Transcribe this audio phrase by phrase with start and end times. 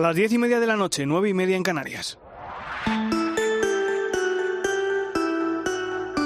[0.00, 2.18] Las diez y media de la noche, nueve y media en Canarias.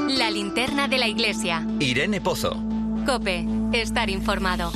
[0.09, 1.67] La linterna de la iglesia.
[1.81, 2.57] Irene Pozo.
[3.05, 4.71] Cope, estar informado.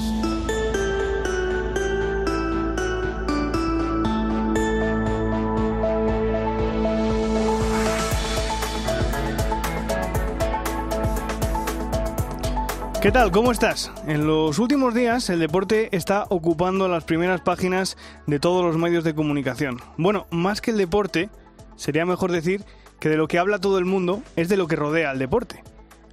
[13.09, 13.30] ¿Qué tal?
[13.30, 13.90] ¿Cómo estás?
[14.06, 17.96] En los últimos días el deporte está ocupando las primeras páginas
[18.27, 19.80] de todos los medios de comunicación.
[19.96, 21.30] Bueno, más que el deporte,
[21.75, 22.66] sería mejor decir
[23.00, 25.64] que de lo que habla todo el mundo es de lo que rodea al deporte.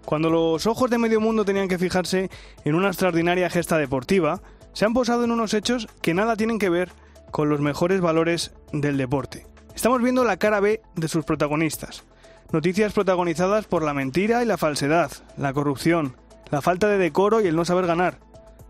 [0.06, 2.30] Cuando los ojos de medio mundo tenían que fijarse
[2.64, 4.42] en una extraordinaria gesta deportiva,
[4.72, 6.92] se han posado en unos hechos que nada tienen que ver
[7.30, 9.46] con los mejores valores del deporte.
[9.76, 12.06] Estamos viendo la cara B de sus protagonistas.
[12.54, 16.16] Noticias protagonizadas por la mentira y la falsedad, la corrupción,
[16.52, 18.20] la falta de decoro y el no saber ganar,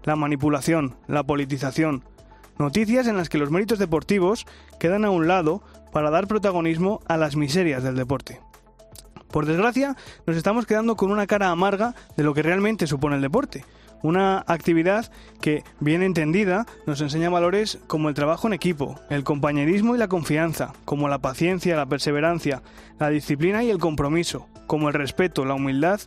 [0.03, 2.03] la manipulación, la politización.
[2.57, 4.45] Noticias en las que los méritos deportivos
[4.79, 5.61] quedan a un lado
[5.91, 8.39] para dar protagonismo a las miserias del deporte.
[9.31, 13.22] Por desgracia, nos estamos quedando con una cara amarga de lo que realmente supone el
[13.22, 13.66] deporte.
[14.02, 19.95] Una actividad que, bien entendida, nos enseña valores como el trabajo en equipo, el compañerismo
[19.95, 22.61] y la confianza, como la paciencia, la perseverancia,
[23.00, 26.00] la disciplina y el compromiso, como el respeto, la humildad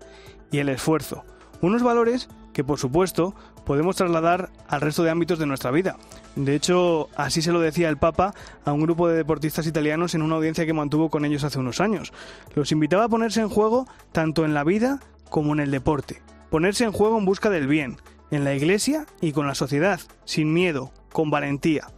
[0.51, 1.25] y el esfuerzo.
[1.61, 5.97] Unos valores que, por supuesto, podemos trasladar al resto de ámbitos de nuestra vida.
[6.37, 8.35] De hecho, así se lo decía el Papa
[8.65, 11.81] a un grupo de deportistas italianos en una audiencia que mantuvo con ellos hace unos
[11.81, 12.13] años.
[12.55, 15.01] Los invitaba a ponerse en juego tanto en la vida
[15.31, 16.23] como en el deporte.
[16.51, 17.99] Ponerse en juego en busca del bien,
[18.31, 21.89] en la iglesia y con la sociedad, sin miedo, con valentía.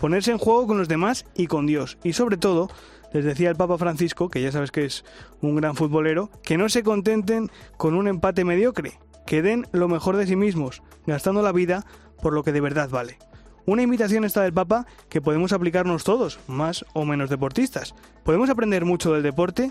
[0.00, 1.98] Ponerse en juego con los demás y con Dios.
[2.04, 2.70] Y sobre todo,
[3.12, 5.04] les decía el Papa Francisco, que ya sabes que es
[5.40, 8.98] un gran futbolero, que no se contenten con un empate mediocre,
[9.28, 11.84] que den lo mejor de sí mismos, gastando la vida
[12.22, 13.18] por lo que de verdad vale.
[13.66, 17.94] Una invitación está del Papa que podemos aplicarnos todos, más o menos deportistas.
[18.24, 19.70] Podemos aprender mucho del deporte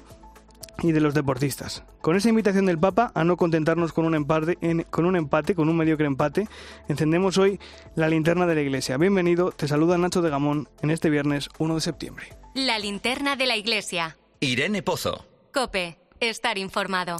[0.84, 1.84] y de los deportistas.
[2.02, 4.60] Con esa invitación del Papa a no contentarnos con un empate,
[4.92, 6.48] con un empate, con un mediocre empate,
[6.88, 7.60] encendemos hoy
[7.96, 8.98] la linterna de la iglesia.
[8.98, 12.28] Bienvenido, te saluda Nacho de Gamón en este viernes 1 de septiembre.
[12.54, 14.18] La linterna de la iglesia.
[14.40, 15.26] Irene Pozo.
[15.52, 17.18] Cope, estar informado.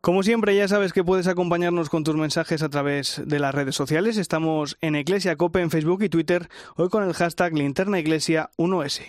[0.00, 3.74] Como siempre, ya sabes que puedes acompañarnos con tus mensajes a través de las redes
[3.74, 4.16] sociales.
[4.16, 9.02] Estamos en Iglesia Cope en Facebook y Twitter, hoy con el hashtag linternaiglesia1s.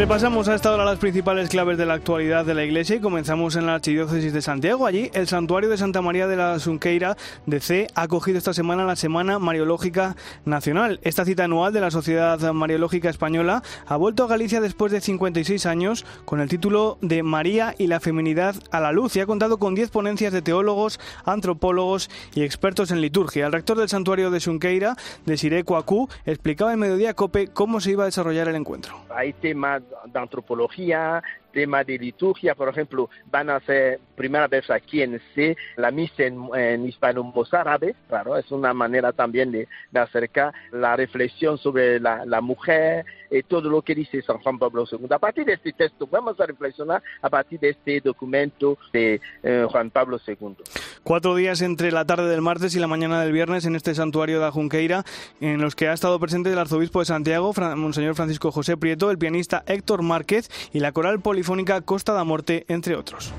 [0.00, 3.54] Repasamos a esta hora las principales claves de la actualidad de la Iglesia y comenzamos
[3.56, 4.86] en la Archidiócesis de Santiago.
[4.86, 8.86] Allí, el Santuario de Santa María de la Sunqueira de C ha acogido esta semana
[8.86, 10.16] la Semana Mariológica
[10.46, 11.00] Nacional.
[11.02, 15.66] Esta cita anual de la Sociedad Mariológica Española ha vuelto a Galicia después de 56
[15.66, 19.58] años con el título de María y la Feminidad a la Luz y ha contado
[19.58, 23.44] con 10 ponencias de teólogos, antropólogos y expertos en liturgia.
[23.44, 24.96] El rector del Santuario de Sunqueira,
[25.26, 28.98] Desiree Coacú, explicaba en Mediodía Cope cómo se iba a desarrollar el encuentro.
[29.14, 35.02] Hay temas de antropología, tema de liturgia, por ejemplo, van a ser primera vez aquí
[35.02, 41.58] en C la misa en, hispano-mozárabe, claro, es una manera también de, acercar la reflexión
[41.58, 45.06] sobre la, mujer y todo lo que dice San Juan Pablo II.
[45.10, 49.66] A partir de este texto vamos a reflexionar a partir de este documento de eh,
[49.70, 50.56] Juan Pablo II.
[51.02, 54.40] Cuatro días entre la tarde del martes y la mañana del viernes en este santuario
[54.40, 55.04] de Junqueira,
[55.40, 59.18] en los que ha estado presente el arzobispo de Santiago, Monseñor Francisco José Prieto, el
[59.18, 63.32] pianista Héctor Márquez y la coral poli polifónica Costa da Morte, entre otros.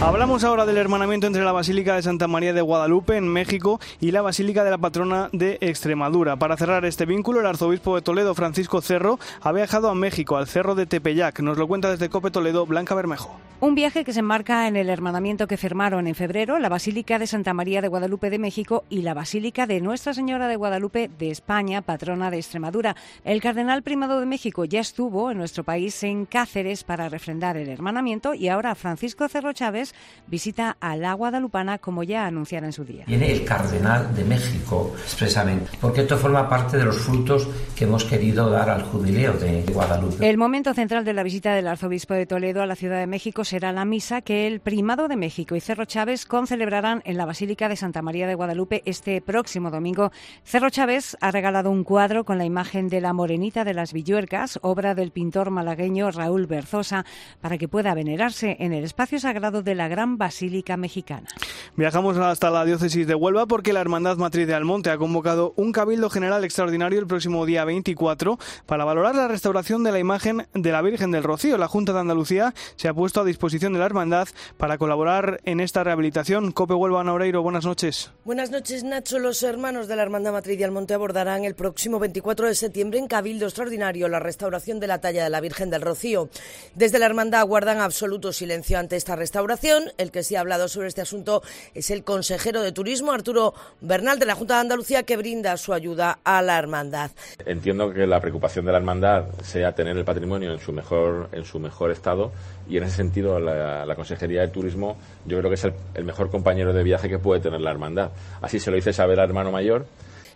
[0.00, 4.10] Hablamos ahora del hermanamiento entre la Basílica de Santa María de Guadalupe en México y
[4.10, 6.36] la Basílica de la Patrona de Extremadura.
[6.36, 10.48] Para cerrar este vínculo, el arzobispo de Toledo, Francisco Cerro, ha viajado a México, al
[10.48, 11.38] Cerro de Tepeyac.
[11.40, 13.38] Nos lo cuenta desde Cope Toledo, Blanca Bermejo.
[13.60, 17.28] Un viaje que se enmarca en el hermanamiento que firmaron en febrero la Basílica de
[17.28, 21.30] Santa María de Guadalupe de México y la Basílica de Nuestra Señora de Guadalupe de
[21.30, 22.96] España, patrona de Extremadura.
[23.24, 27.68] El cardenal primado de México ya estuvo en nuestro país en Cáceres para refrendar el
[27.68, 29.91] hermanamiento y ahora Francisco Cerro Chávez
[30.26, 33.04] visita a la Guadalupana como ya anunciara en su día.
[33.06, 38.04] Viene el cardenal de México expresamente, porque esto forma parte de los frutos que hemos
[38.04, 40.28] querido dar al jubileo de Guadalupe.
[40.28, 43.44] El momento central de la visita del arzobispo de Toledo a la Ciudad de México
[43.44, 47.68] será la misa que el primado de México y Cerro Chávez concelebrarán en la Basílica
[47.68, 50.12] de Santa María de Guadalupe este próximo domingo.
[50.44, 54.58] Cerro Chávez ha regalado un cuadro con la imagen de la Morenita de las Villuercas,
[54.62, 57.04] obra del pintor malagueño Raúl Berzosa,
[57.40, 61.26] para que pueda venerarse en el espacio sagrado de la la Gran Basílica Mexicana.
[61.74, 65.72] Viajamos hasta la diócesis de Huelva porque la Hermandad Matriz de Almonte ha convocado un
[65.72, 70.70] cabildo general extraordinario el próximo día 24 para valorar la restauración de la imagen de
[70.70, 71.58] la Virgen del Rocío.
[71.58, 75.58] La Junta de Andalucía se ha puesto a disposición de la Hermandad para colaborar en
[75.58, 76.52] esta rehabilitación.
[76.52, 78.12] Cope Huelva Naureiro, buenas noches.
[78.24, 79.18] Buenas noches, Nacho.
[79.18, 83.08] Los hermanos de la Hermandad Matriz de Almonte abordarán el próximo 24 de septiembre en
[83.08, 86.28] Cabildo Extraordinario la restauración de la talla de la Virgen del Rocío.
[86.76, 89.61] Desde la Hermandad guardan absoluto silencio ante esta restauración.
[89.62, 91.40] El que sí ha hablado sobre este asunto
[91.72, 95.72] es el consejero de Turismo, Arturo Bernal, de la Junta de Andalucía, que brinda su
[95.72, 97.12] ayuda a la Hermandad.
[97.46, 101.44] Entiendo que la preocupación de la Hermandad sea tener el patrimonio en su mejor, en
[101.44, 102.32] su mejor estado
[102.68, 106.28] y en ese sentido la, Consejería de Turismo yo creo que es el, el mejor
[106.28, 108.10] compañero de viaje que puede tener la Hermandad.
[108.40, 109.86] Así se lo hice saber al hermano mayor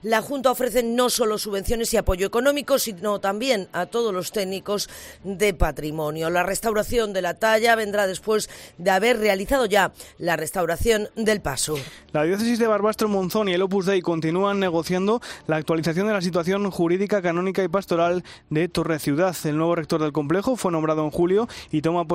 [0.02, 4.88] la Junta ofrece no solo subvenciones y apoyo económico, sino también a todos los técnicos
[5.24, 6.30] de patrimonio.
[6.30, 8.48] La restauración de la talla vendrá después
[8.78, 11.76] de haber realizado ya la restauración del paso.
[12.12, 16.20] La diócesis de Barbastro Monzón y el Opus Dei continúan negociando la actualización de la
[16.20, 19.36] situación jurídica, canónica y pastoral de Torre Ciudad.
[19.44, 22.06] El nuevo rector del complejo fue nombrado en julio y toma,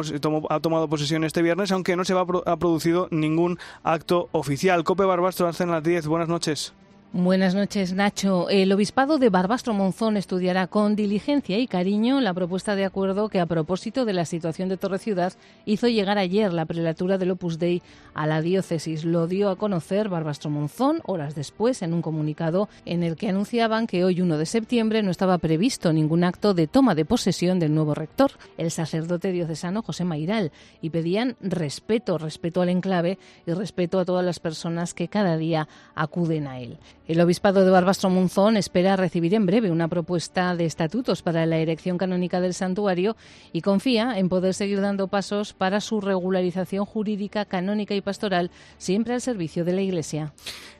[0.50, 4.84] ha tomado posesión este viernes, aunque no se va, ha producido ningún acto oficial.
[4.84, 6.08] Cope Barbastro, hacen las 10.
[6.08, 6.74] Buenas noches.
[7.14, 8.48] Buenas noches, Nacho.
[8.50, 13.42] El obispado de Barbastro Monzón estudiará con diligencia y cariño la propuesta de acuerdo que,
[13.42, 15.34] a propósito de la situación de Torre Ciudad,
[15.66, 17.82] hizo llegar ayer la prelatura del Opus Dei
[18.14, 19.04] a la diócesis.
[19.04, 23.88] Lo dio a conocer Barbastro Monzón horas después en un comunicado en el que anunciaban
[23.88, 27.76] que hoy, 1 de septiembre, no estaba previsto ningún acto de toma de posesión del
[27.76, 34.00] nuevo rector, el sacerdote diocesano José Mairal, y pedían respeto, respeto al enclave y respeto
[34.00, 36.78] a todas las personas que cada día acuden a él.
[37.12, 41.58] El Obispado de Barbastro Monzón espera recibir en breve una propuesta de estatutos para la
[41.58, 43.18] erección canónica del santuario
[43.52, 49.14] y confía en poder seguir dando pasos para su regularización jurídica, canónica y pastoral, siempre
[49.14, 50.32] al servicio de la Iglesia.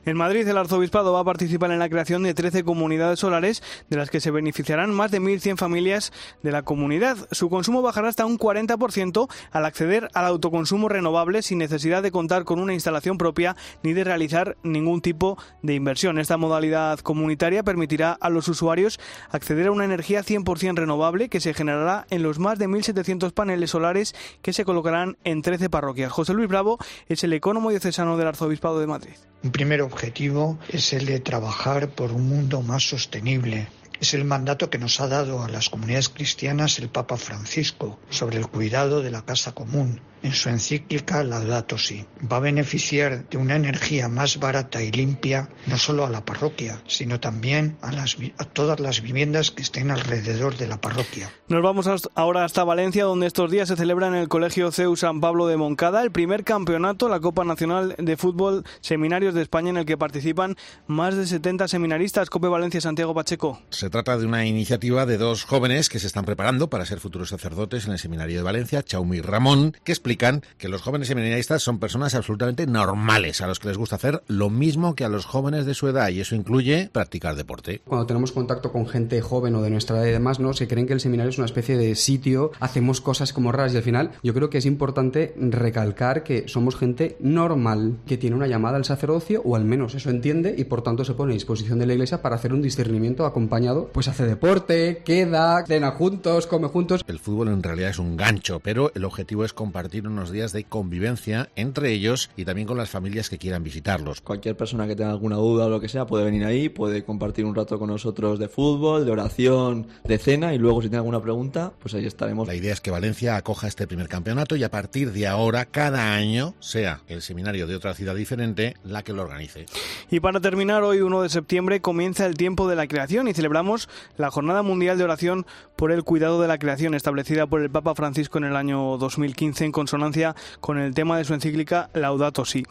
[0.06, 3.98] En Madrid, el Arzobispado va a participar en la creación de 13 comunidades solares, de
[3.98, 6.12] las que se beneficiarán más de 1.100 familias
[6.42, 7.18] de la comunidad.
[7.30, 12.44] Su consumo bajará hasta un 40% al acceder al autoconsumo renovable sin necesidad de contar
[12.44, 16.21] con una instalación propia ni de realizar ningún tipo de inversión.
[16.22, 21.52] Esta modalidad comunitaria permitirá a los usuarios acceder a una energía 100% renovable que se
[21.52, 26.12] generará en los más de 1.700 paneles solares que se colocarán en 13 parroquias.
[26.12, 26.78] José Luis Bravo
[27.08, 29.14] es el ecónomo diocesano del Arzobispado de Madrid.
[29.42, 33.66] Un primer objetivo es el de trabajar por un mundo más sostenible,
[34.00, 38.38] es el mandato que nos ha dado a las comunidades cristianas el Papa Francisco sobre
[38.38, 42.04] el cuidado de la casa común, en su encíclica Laudato Si.
[42.30, 46.80] Va a beneficiar de una energía más barata y limpia no solo a la parroquia,
[46.86, 51.30] sino también a, las, a todas las viviendas que estén alrededor de la parroquia.
[51.48, 55.20] Nos vamos ahora hasta Valencia, donde estos días se celebra en el Colegio CEU San
[55.20, 59.76] Pablo de Moncada el primer campeonato, la Copa Nacional de Fútbol Seminarios de España, en
[59.78, 62.30] el que participan más de 70 seminaristas.
[62.30, 63.60] Cope Valencia, Santiago Pacheco.
[63.70, 67.30] Se trata de una iniciativa de dos jóvenes que se están preparando para ser futuros
[67.30, 71.78] sacerdotes en el Seminario de Valencia, Chaumi Ramón, que explica que los jóvenes seminaristas son
[71.78, 75.66] personas absolutamente normales, a los que les gusta hacer lo mismo que a los jóvenes
[75.66, 77.80] de su edad, y eso incluye practicar deporte.
[77.84, 80.52] Cuando tenemos contacto con gente joven o de nuestra edad y demás, ¿no?
[80.52, 83.78] se creen que el seminario es una especie de sitio, hacemos cosas como raras, y
[83.78, 88.46] al final yo creo que es importante recalcar que somos gente normal, que tiene una
[88.46, 91.78] llamada al sacerdocio, o al menos eso entiende, y por tanto se pone a disposición
[91.78, 96.68] de la iglesia para hacer un discernimiento acompañado, pues hace deporte, queda, cena juntos, come
[96.68, 97.02] juntos.
[97.06, 100.64] El fútbol en realidad es un gancho, pero el objetivo es compartir unos días de
[100.64, 104.20] convivencia entre ellos y también con las familias que quieran visitarlos.
[104.20, 107.44] Cualquier persona que tenga alguna duda o lo que sea puede venir ahí, puede compartir
[107.44, 111.20] un rato con nosotros de fútbol, de oración, de cena y luego si tiene alguna
[111.20, 112.46] pregunta, pues ahí estaremos.
[112.48, 116.14] La idea es que Valencia acoja este primer campeonato y a partir de ahora, cada
[116.14, 119.66] año, sea el seminario de otra ciudad diferente la que lo organice.
[120.10, 123.88] Y para terminar, hoy 1 de septiembre comienza el tiempo de la creación y celebramos
[124.16, 125.46] la Jornada Mundial de Oración
[125.82, 129.64] por el Cuidado de la Creación establecida por el Papa Francisco en el año 2015
[129.64, 132.62] en consonancia con el tema de su encíclica Laudato Si.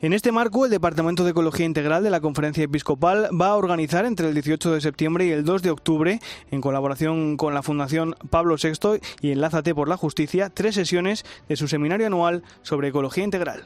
[0.00, 4.04] En este marco, el Departamento de Ecología Integral de la Conferencia Episcopal va a organizar
[4.04, 6.20] entre el 18 de septiembre y el 2 de octubre,
[6.52, 11.56] en colaboración con la Fundación Pablo VI y Enlázate por la Justicia, tres sesiones de
[11.56, 13.64] su seminario anual sobre ecología integral.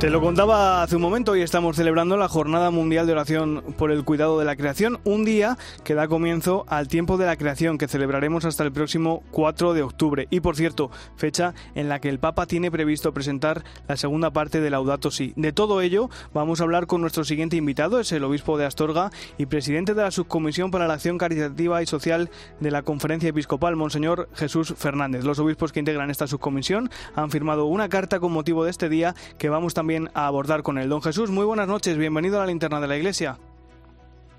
[0.00, 3.90] Te lo contaba hace un momento, hoy estamos celebrando la Jornada Mundial de Oración por
[3.90, 7.78] el Cuidado de la Creación, un día que da comienzo al tiempo de la creación
[7.78, 10.28] que celebraremos hasta el próximo 4 de octubre.
[10.30, 14.60] Y por cierto, fecha en la que el Papa tiene previsto presentar la segunda parte
[14.60, 15.32] de Laudato Si.
[15.34, 19.10] De todo ello vamos a hablar con nuestro siguiente invitado, es el obispo de Astorga
[19.36, 23.74] y presidente de la Subcomisión para la Acción Caritativa y Social de la Conferencia Episcopal,
[23.74, 25.24] Monseñor Jesús Fernández.
[25.24, 29.16] Los obispos que integran esta subcomisión han firmado una carta con motivo de este día
[29.38, 30.88] que vamos también a abordar con él.
[30.88, 33.38] Don Jesús, muy buenas noches, bienvenido a la linterna de la Iglesia.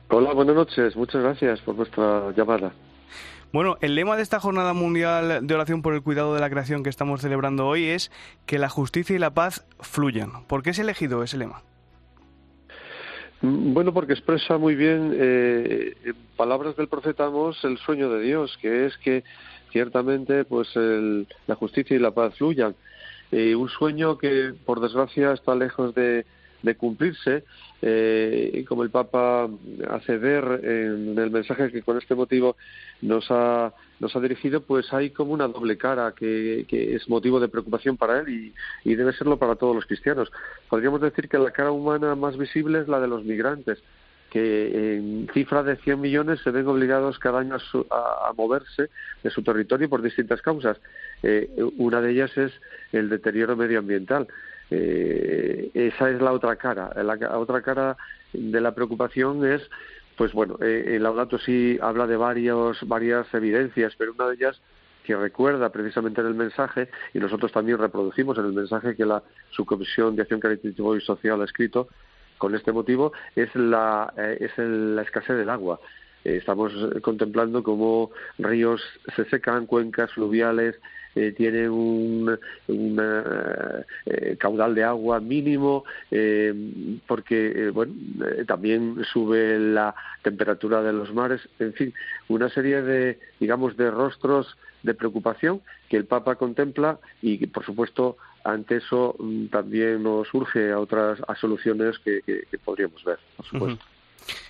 [0.09, 2.71] Hola, buenas noches, muchas gracias por vuestra llamada.
[3.51, 6.83] Bueno, el lema de esta Jornada Mundial de Oración por el Cuidado de la Creación
[6.83, 8.11] que estamos celebrando hoy es
[8.45, 10.45] que la justicia y la paz fluyan.
[10.45, 11.63] ¿Por qué es elegido ese lema?
[13.41, 18.21] Mm, bueno, porque expresa muy bien, eh, en palabras del profeta Amos, el sueño de
[18.21, 19.23] Dios, que es que
[19.71, 22.75] ciertamente pues la justicia y la paz fluyan.
[23.31, 26.25] Eh, un sueño que por desgracia está lejos de,
[26.77, 27.45] cumplirse
[27.81, 29.49] eh, y como el Papa
[29.89, 32.57] hace ver en el mensaje que con este motivo
[33.01, 37.47] nos ha, nos ha dirigido, pues hay como una doble cara que, es motivo de
[37.47, 40.31] preocupación para él y, debe serlo para todos los cristianos.
[40.67, 43.81] Podríamos decir que la cara humana más visible es la de los migrantes
[44.29, 47.57] que en cifra de 100 millones se ven obligados cada año
[47.89, 48.89] a, moverse
[49.23, 50.77] de su territorio por distintas causas.
[51.23, 52.51] Eh, una de ellas es
[52.91, 54.27] el deterioro medioambiental.
[54.71, 56.91] Eh, esa es la otra cara.
[57.03, 57.97] La, otra cara
[58.33, 59.67] de la preocupación es,
[60.15, 64.61] pues bueno, eh, el Laudato sí habla de varios, varias evidencias, pero una de ellas
[65.03, 69.23] que recuerda precisamente en el mensaje, y nosotros también reproducimos en el mensaje que la
[69.49, 71.87] Subcomisión de Acción Caritativa y Social ha escrito,
[72.39, 75.79] con este motivo es la, eh, es la escasez del agua.
[76.25, 78.81] Eh, estamos contemplando cómo ríos
[79.15, 80.75] se secan, cuencas fluviales
[81.15, 82.37] eh, tienen un,
[84.37, 85.83] caudal de agua mínimo,
[87.07, 87.93] porque bueno,
[88.45, 91.93] también sube la temperatura de los mares, en fin,
[92.27, 98.17] una serie de, digamos, de rostros de preocupación que el Papa contempla y, por supuesto,
[98.51, 102.21] ante eso mm, también nos surge a otras soluciones que,
[102.63, 103.85] podríamos ver, por supuesto.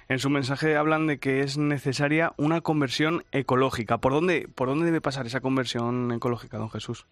[0.07, 3.99] En su mensaje hablan de que es necesaria una conversión ecológica.
[3.99, 7.05] ¿Por dónde, por dónde debe pasar esa conversión ecológica, don Jesús?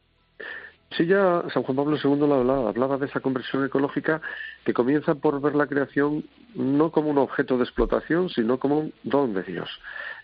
[0.95, 4.21] Sí, ya San Juan Pablo II lo hablaba, hablaba de esa conversión ecológica
[4.65, 6.23] que comienza por ver la creación
[6.55, 9.69] no como un objeto de explotación, sino como un don de Dios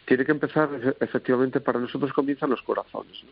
[0.05, 0.69] tiene que empezar
[0.99, 3.23] efectivamente para nosotros comienzan los corazones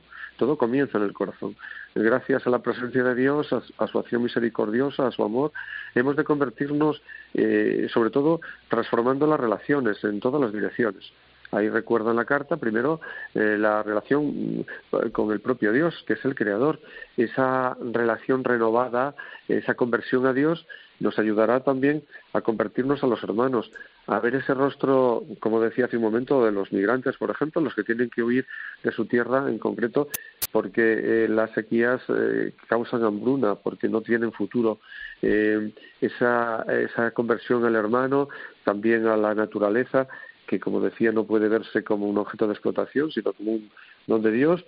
[0.41, 1.55] todo comienza en el corazón.
[1.93, 5.51] Gracias a la presencia de Dios a, su acción misericordiosa a su amor
[5.93, 6.99] hemos de convertirnos
[7.35, 11.13] eh, sobre todo transformando las relaciones en todas las direcciones.
[11.51, 13.01] Ahí recuerda en la carta, primero,
[13.35, 14.25] eh, la relación
[14.61, 16.79] mm, con el propio Dios, que es el Creador.
[17.17, 19.13] Esa relación renovada,
[19.47, 20.65] esa conversión a Dios,
[21.01, 22.03] nos ayudará también
[22.33, 23.71] a convertirnos a los hermanos,
[24.07, 27.75] a ver ese rostro, como decía hace un momento, de los migrantes, por ejemplo, los
[27.75, 28.45] que tienen que huir
[28.83, 30.07] de su tierra en concreto,
[30.51, 30.81] porque
[31.25, 34.79] eh, las sequías eh, causan hambruna, porque no tienen futuro.
[35.21, 38.29] esa, esa conversión al hermano,
[38.63, 40.07] también a la naturaleza,
[40.47, 43.69] que como decía no puede verse como un objeto de explotación, sino como un
[44.07, 44.65] don de Dios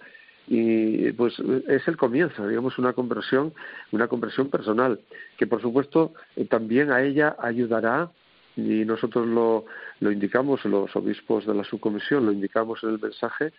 [0.47, 1.35] y pues
[1.67, 3.53] es el comienzo, digamos una conversión,
[3.91, 4.99] una conversión personal,
[5.37, 8.11] que por supuesto eh, también a ella ayudará
[8.55, 9.65] y nosotros lo,
[9.99, 13.51] lo indicamos, los obispos de la subcomisión lo indicamos en el mensaje,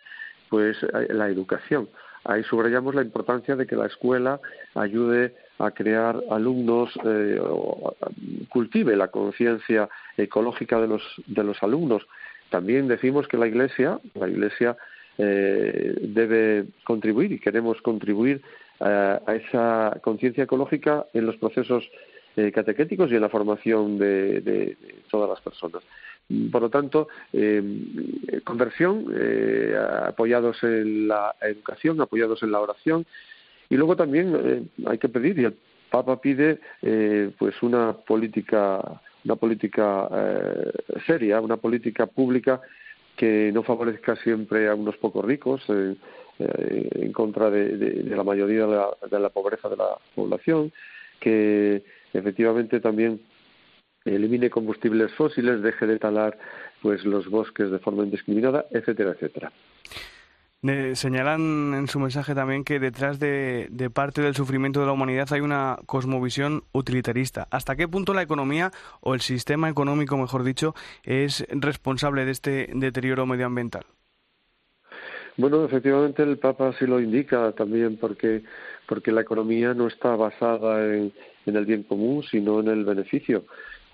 [0.48, 0.76] pues
[1.08, 1.88] la educación.
[2.24, 4.40] Ahí subrayamos la importancia de que la escuela
[4.74, 7.40] ayude a crear alumnos, eh,
[8.48, 12.06] cultive la conciencia ecológica de los, de los alumnos.
[12.50, 14.76] También decimos que la Iglesia, la Iglesia
[15.18, 18.42] eh, debe contribuir y queremos contribuir
[18.80, 21.88] a esa conciencia ecológica en los procesos
[22.36, 24.76] eh, catequéticos y en la formación de, de,
[25.08, 25.82] todas las personas.
[26.50, 27.62] Por lo tanto, eh,
[28.44, 33.04] conversión, eh, apoyados en la educación, apoyados en la oración,
[33.68, 35.56] y luego también eh, hay que pedir, y el
[35.90, 36.58] Papa pide,
[37.38, 40.08] pues una política, una política
[41.06, 42.60] seria, una política pública
[43.16, 45.62] que no favorezca siempre a unos pocos ricos
[46.38, 50.72] en contra de, la mayoría de la, de la pobreza de la población,
[51.20, 53.20] que efectivamente también
[54.04, 56.36] elimine combustibles fósiles, deje de talar
[56.82, 59.52] pues los bosques de forma indiscriminada, etcétera, etcétera.
[60.94, 65.40] Señalan en su mensaje también que detrás de, parte del sufrimiento de la humanidad hay
[65.40, 67.46] una cosmovisión utilitarista.
[67.50, 72.70] ¿Hasta qué punto la economía o el sistema económico, mejor dicho, es responsable de este
[72.74, 73.84] deterioro medioambiental?
[75.36, 78.42] Bueno, efectivamente el Papa sí lo indica también porque
[78.86, 81.12] porque la economía no está basada en,
[81.46, 83.44] en el bien común, sino en el beneficio.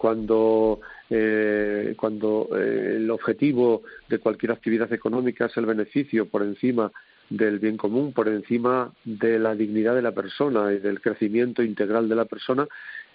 [0.01, 0.81] Cuando
[1.11, 6.91] eh, cuando eh, el objetivo de cualquier actividad económica es el beneficio por encima
[7.29, 12.09] del bien común, por encima de la dignidad de la persona y del crecimiento integral
[12.09, 12.67] de la persona,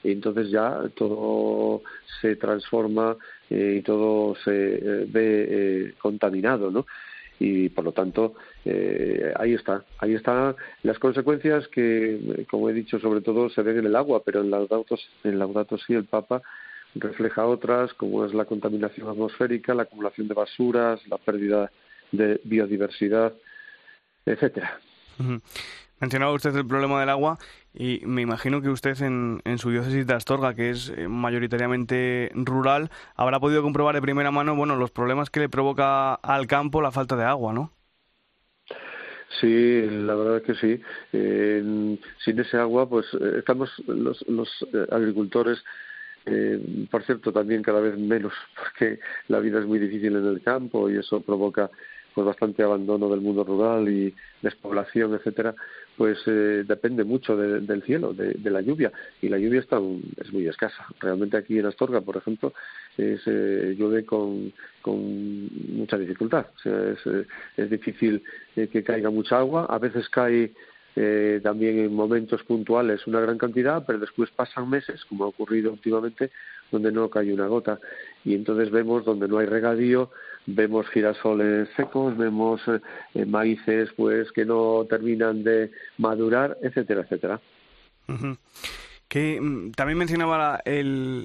[0.04, 1.82] y entonces ya todo
[2.22, 3.18] se transforma
[3.50, 6.86] eh, y todo se eh, ve eh, contaminado, ¿no?
[7.38, 8.36] y por lo tanto
[9.36, 13.88] ahí está ahí están las consecuencias que como he dicho sobre todo se ven en
[13.88, 16.42] el agua pero en Laudato en Laudato sí el Papa
[16.96, 21.72] refleja otras como es la contaminación atmosférica la acumulación de basuras la pérdida
[22.12, 23.34] de biodiversidad
[24.26, 24.80] etcétera
[26.00, 27.38] Mencionaba usted el problema del agua
[27.74, 32.32] y me imagino que usted en, en su diócesis de Astorga, que es eh, mayoritariamente
[32.36, 36.82] rural, habrá podido comprobar de primera mano bueno, los problemas que le provoca al campo
[36.82, 37.72] la falta de agua, ¿no?
[39.40, 40.82] Sí, la verdad es que sí.
[41.12, 44.50] sin ese agua, pues eh, estamos los, los
[46.26, 50.42] eh, por cierto, también cada vez menos, porque la vida es muy difícil en el
[50.42, 51.70] campo y eso provoca
[52.16, 55.54] pues bastante abandono del mundo rural y despoblación, etcétera,
[55.98, 58.90] pues eh, depende mucho del cielo, de, la lluvia,
[59.22, 59.82] y la lluvia está
[60.22, 60.88] es muy escasa.
[61.02, 62.54] Realmente aquí en Astorga, por ejemplo,
[62.98, 66.48] es, eh, llueve con, con mucha dificultad.
[66.56, 67.28] O sea, es, eh,
[67.58, 68.24] es difícil
[68.56, 69.66] que caiga mucha agua.
[69.66, 70.54] A veces cae
[71.44, 76.32] también en momentos puntuales una gran cantidad, pero después pasan meses, como ha ocurrido últimamente,
[76.72, 77.80] donde no cae una gota.
[78.24, 80.12] Y entonces vemos donde no hay regadío,
[80.46, 82.62] vemos girasoles secos, vemos
[83.14, 87.40] eh, maíces pues que no terminan de madurar, etcétera, etcétera.
[89.08, 90.64] Que mm, también mencionaba la,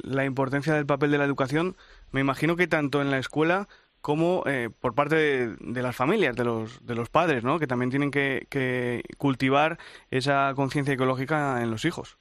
[0.02, 1.76] la importancia del papel de la educación.
[2.12, 3.68] Me imagino que tanto en la escuela
[4.00, 5.16] como eh, por parte
[5.48, 7.58] de, las familias, de los, de los padres, ¿no?
[7.58, 9.78] Que también tienen que, que cultivar
[10.10, 12.18] esa conciencia ecológica en los hijos.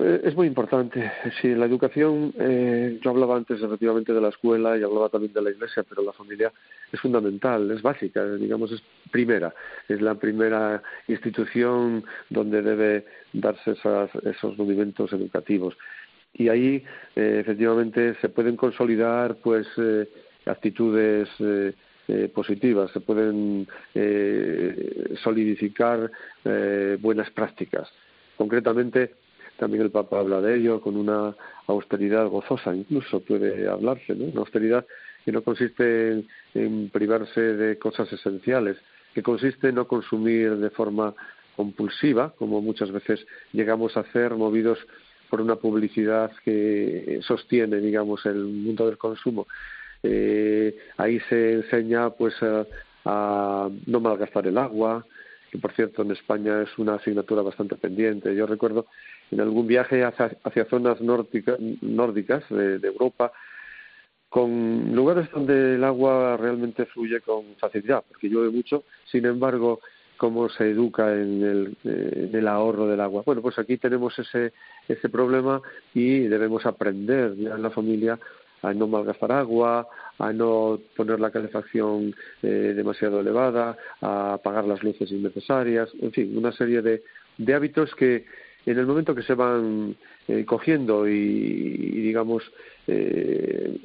[0.00, 1.10] Eh, es muy importante.
[1.40, 5.42] Sí, la educación, eh, yo hablaba antes efectivamente de la escuela y hablaba también de
[5.42, 6.52] la iglesia, pero la familia
[6.92, 9.52] es fundamental, es básica, digamos, es primera.
[9.88, 15.76] Es la primera institución donde debe darse esos movimientos educativos.
[16.32, 16.84] Y ahí,
[17.16, 19.66] eh, efectivamente, se pueden consolidar, pues,
[20.46, 21.28] actitudes
[22.32, 23.66] positivas, se pueden
[25.22, 26.10] solidificar
[27.00, 27.90] buenas prácticas.
[28.38, 29.12] Concretamente,
[29.58, 31.34] también el Papa habla de ello con una
[31.66, 34.26] austeridad gozosa, incluso puede hablarse, ¿no?
[34.26, 34.86] Una austeridad
[35.24, 38.78] que no consiste en, privarse de cosas esenciales,
[39.12, 41.14] que consiste en no consumir de forma
[41.56, 44.78] compulsiva, como muchas veces llegamos a hacer, movidos
[45.28, 49.46] por una publicidad que sostiene, digamos, el mundo del consumo.
[50.02, 52.34] Eh, ahí se enseña, pues,
[53.04, 55.04] a no malgastar el agua,
[55.50, 58.34] que por cierto en España es una asignatura bastante pendiente.
[58.34, 58.86] Yo recuerdo
[59.30, 63.32] en algún viaje hacia, zonas nórdicas de, Europa,
[64.28, 69.80] con lugares donde el agua realmente fluye con facilidad, porque llueve mucho, sin embargo,
[70.18, 73.22] cómo se educa en el, en el, ahorro del agua.
[73.24, 74.52] Bueno, pues aquí tenemos ese,
[74.86, 75.62] ese problema
[75.94, 78.18] y debemos aprender ya en la familia
[78.62, 84.82] a no malgastar agua, a no poner la calefacción eh, demasiado elevada, a apagar las
[84.82, 87.02] luces innecesarias, en fin, una serie de,
[87.38, 88.26] de hábitos que
[88.66, 92.42] en el momento que se van eh, cogiendo y, digamos
[92.86, 93.78] eh,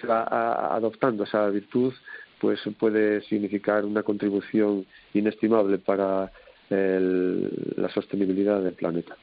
[0.00, 1.92] se va adoptando esa virtud,
[2.40, 6.32] pues puede significar una contribución inestimable para
[6.70, 9.16] la sostenibilidad del planeta.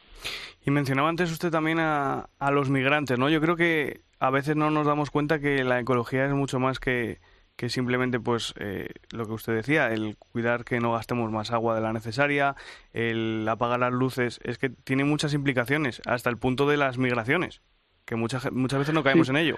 [0.65, 3.29] Y mencionaba antes usted también a, a los migrantes, ¿no?
[3.29, 6.79] Yo creo que a veces no nos damos cuenta que la ecología es mucho más
[6.79, 7.19] que,
[7.57, 11.75] que simplemente pues eh, lo que usted decía, el cuidar que no gastemos más agua
[11.75, 12.55] de la necesaria,
[12.93, 17.61] el apagar las luces, es que tiene muchas implicaciones, hasta el punto de las migraciones,
[18.05, 19.57] que muchas, muchas veces no caemos en ello.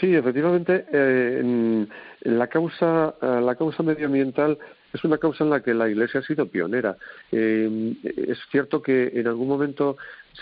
[0.00, 1.86] Sí, efectivamente, eh,
[2.22, 4.58] la causa, eh, la causa medioambiental
[4.92, 6.96] es una causa en la que la Iglesia ha sido pionera.
[7.30, 9.96] es cierto que en algún momento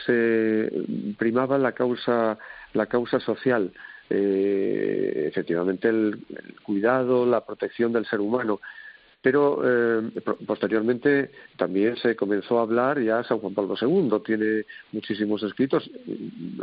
[0.04, 0.70] se
[1.18, 2.38] primaba la causa,
[2.74, 3.72] la causa social
[4.08, 6.24] eh, efectivamente el,
[6.62, 8.60] cuidado, la protección del ser humano.
[9.26, 10.12] Pero eh,
[10.46, 15.90] posteriormente también se comenzó a hablar, ya San Juan Pablo II tiene muchísimos escritos,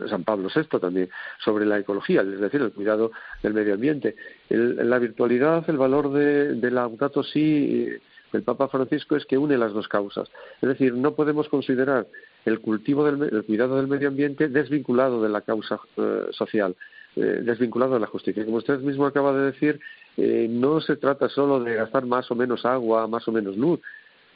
[0.07, 1.09] San Pablo VI también,
[1.43, 4.15] sobre la ecología, es decir, el cuidado del medio ambiente.
[4.47, 7.89] La virtualidad, el valor de, de Laudato Si,
[8.31, 10.29] el Papa Francisco es que une las dos causas.
[10.61, 12.07] Es decir, no podemos considerar
[12.45, 16.77] el cultivo del el cuidado del medio ambiente desvinculado de la causa eh, social
[17.15, 18.45] eh, desvinculado de la justicia.
[18.45, 19.79] Como usted mismo acaba de decir,
[20.17, 23.79] eh, no se trata solo de gastar más o menos agua, más o menos luz.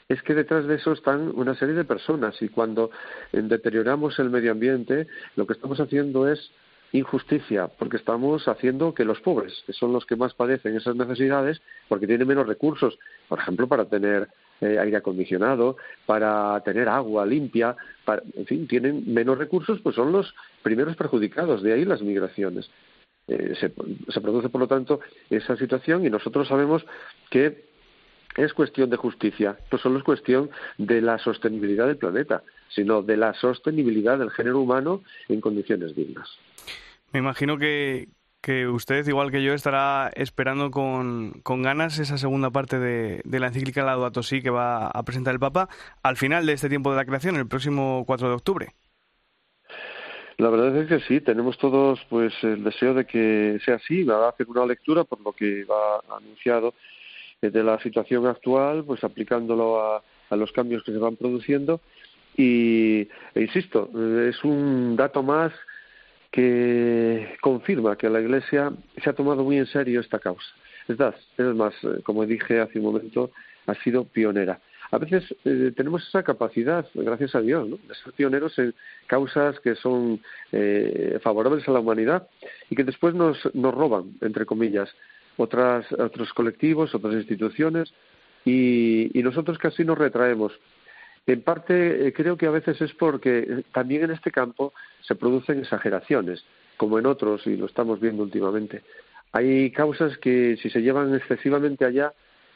[0.10, 2.92] Es que detrás de eso están una serie de personas y cuando
[3.34, 6.52] deterioramos el medio ambiente, lo que estamos haciendo es
[6.94, 11.62] injusticia, porque estamos haciendo que los pobres, que son los que más padecen esas necesidades,
[11.90, 14.30] porque tienen menos recursos, por ejemplo, para tener
[14.62, 17.76] eh, aire acondicionado, para tener agua limpia,
[18.36, 22.70] en fin, tienen menos recursos, pues son los primeros perjudicados, de ahí las migraciones.
[23.28, 26.86] Eh, se produce, por lo tanto, esa situación y nosotros sabemos
[27.30, 27.68] que
[28.38, 33.18] es cuestión de justicia, no solo es cuestión de la sostenibilidad del planeta, sino de
[33.18, 36.30] la sostenibilidad del género humano en condiciones dignas.
[37.12, 38.08] Me imagino que,
[38.48, 43.48] que usted, igual que yo, estará esperando con, con ganas esa segunda parte de, la
[43.48, 45.68] encíclica Laudato Si que va a presentar el Papa
[46.02, 48.68] al final de este tiempo de la creación, el próximo 4 de octubre.
[50.38, 54.06] La verdad es que sí, tenemos todos pues el deseo de que sea así.
[54.06, 56.74] Va a hacer una lectura por lo que va anunciado
[57.42, 61.82] eh, de la situación actual, pues aplicándolo a, a los cambios que se van produciendo.
[62.38, 63.90] Y, e insisto,
[64.26, 65.52] es un dato más
[66.32, 68.72] que confirma que la Iglesia
[69.04, 70.48] se ha tomado muy en serio esta causa.
[70.88, 73.32] Es más, eh, como dije hace un momento,
[73.66, 74.60] ha sido pionera.
[74.92, 78.74] A veces eh, tenemos esa capacidad, gracias a Dios, de ser pioneros en
[79.06, 80.22] causas que son
[80.54, 82.28] eh, favorables a la humanidad
[82.70, 84.90] y que después nos, nos roban, entre comillas,
[85.36, 87.94] otras, otros colectivos, otras instituciones
[88.46, 90.54] y, y nosotros casi nos retraemos.
[91.28, 96.46] En parte creo que a veces es porque también en este campo se producen exageraciones,
[96.78, 98.82] como en otros, y lo estamos viendo últimamente.
[99.34, 102.14] Hay causas que, si se llevan excesivamente allá,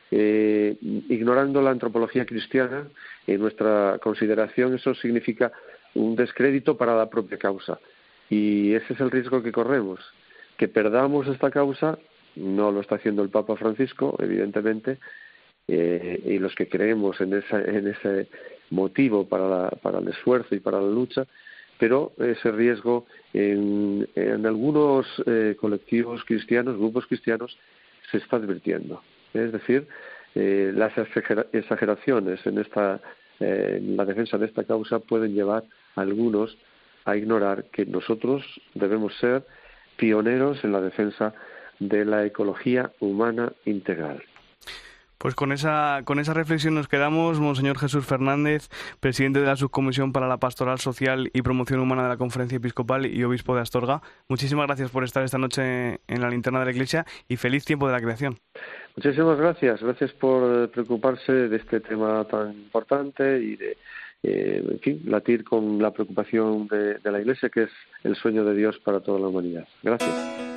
[0.09, 2.87] eh, ignorando la antropología cristiana,
[3.27, 5.51] en nuestra consideración eso significa
[5.93, 7.77] un descrédito para la propia causa.
[8.29, 9.99] Y ese es el riesgo que corremos,
[10.55, 11.99] que perdamos esta causa,
[12.37, 14.97] no lo está haciendo el Papa Francisco, evidentemente,
[15.67, 18.27] eh, y los que creemos en, en ese
[18.71, 21.27] motivo para, para el esfuerzo y para la lucha,
[21.81, 24.07] pero ese riesgo en,
[24.45, 27.57] algunos eh, colectivos cristianos, grupos cristianos,
[28.11, 29.01] se está advirtiendo.
[29.33, 29.87] Es decir,
[30.35, 33.01] eh, las exageraciones en, esta,
[33.39, 35.63] eh, en la defensa de esta causa pueden llevar
[35.95, 36.57] a algunos
[37.05, 38.43] a ignorar que nosotros
[38.75, 39.43] debemos ser
[39.97, 41.33] pioneros en la defensa
[41.79, 44.21] de la ecología humana integral.
[45.21, 50.13] Pues con esa, con esa reflexión nos quedamos, Monseñor Jesús Fernández, presidente de la Subcomisión
[50.13, 54.01] para la Pastoral Social y Promoción Humana de la Conferencia Episcopal y Obispo de Astorga.
[54.29, 57.85] Muchísimas gracias por estar esta noche en la linterna de la Iglesia y feliz tiempo
[57.85, 58.39] de la creación.
[58.95, 59.83] Muchísimas gracias.
[59.83, 63.77] Gracias por preocuparse de este tema tan importante y de,
[64.23, 67.71] eh, en fin, latir con la preocupación de la Iglesia, que es
[68.03, 69.67] el sueño de Dios para toda la humanidad.
[69.83, 70.50] Gracias.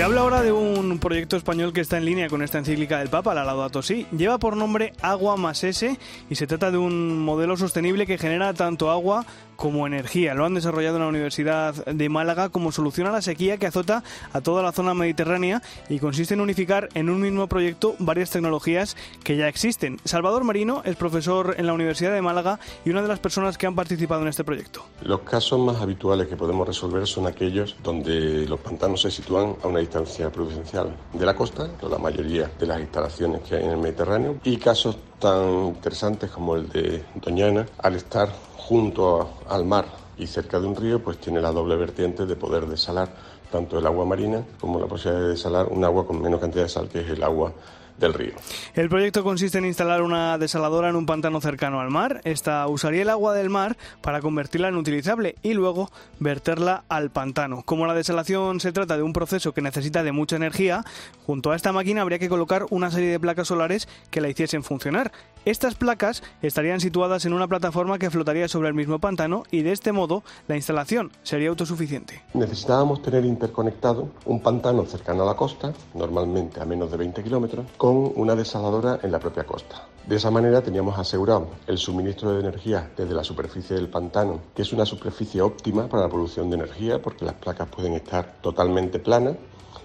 [0.00, 3.10] Te hablo ahora de un proyecto español que está en línea con esta encíclica del
[3.10, 4.06] Papa, la Laudato Si.
[4.16, 5.98] Lleva por nombre Agua más S
[6.30, 10.32] y se trata de un modelo sostenible que genera tanto agua como energía.
[10.32, 14.02] Lo han desarrollado en la Universidad de Málaga como solución a la sequía que azota
[14.32, 15.60] a toda la zona mediterránea
[15.90, 20.00] y consiste en unificar en un mismo proyecto varias tecnologías que ya existen.
[20.06, 23.66] Salvador Marino es profesor en la Universidad de Málaga y una de las personas que
[23.66, 24.82] han participado en este proyecto.
[25.02, 29.68] Los casos más habituales que podemos resolver son aquellos donde los pantanos se sitúan a
[29.68, 29.89] una distancia
[30.32, 34.56] prudencial de la costa, la mayoría de las instalaciones que hay en el Mediterráneo, y
[34.56, 40.66] casos tan interesantes como el de Doñana, al estar junto al mar y cerca de
[40.66, 43.08] un río, pues tiene la doble vertiente de poder desalar
[43.50, 46.68] tanto el agua marina como la posibilidad de desalar un agua con menos cantidad de
[46.68, 47.52] sal, que es el agua
[48.00, 48.32] del río.
[48.74, 52.20] El proyecto consiste en instalar una desaladora en un pantano cercano al mar.
[52.24, 57.62] Esta usaría el agua del mar para convertirla en utilizable y luego verterla al pantano.
[57.62, 60.84] Como la desalación se trata de un proceso que necesita de mucha energía,
[61.26, 64.64] junto a esta máquina habría que colocar una serie de placas solares que la hiciesen
[64.64, 65.12] funcionar.
[65.46, 69.72] Estas placas estarían situadas en una plataforma que flotaría sobre el mismo pantano y de
[69.72, 72.22] este modo la instalación sería autosuficiente.
[72.34, 77.64] Necesitábamos tener interconectado un pantano cercano a la costa, normalmente a menos de 20 kilómetros,
[77.78, 79.86] con una desaladora en la propia costa.
[80.06, 84.60] De esa manera teníamos asegurado el suministro de energía desde la superficie del pantano, que
[84.60, 88.98] es una superficie óptima para la producción de energía porque las placas pueden estar totalmente
[88.98, 89.36] planas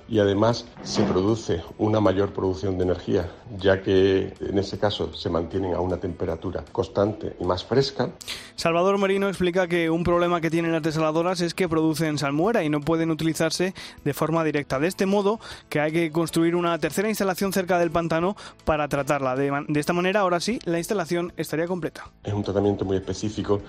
[0.08, 5.30] y además se produce una mayor producción de energía, ya que en ese caso se
[5.30, 8.10] mantienen a una temperatura constante y más fresca.
[8.56, 12.70] Salvador Merino explica que un problema que tienen las desaladoras es que producen salmuera y
[12.70, 14.80] no pueden utilizarse de forma directa.
[14.80, 15.40] De este modo,
[15.70, 19.36] que hay que construir una tercera instalación cerca del pantano para tratarla.
[19.36, 22.10] De, de esta manera, ahora sí, la instalación estaría completa.
[22.24, 23.62] Es un tratamiento muy específico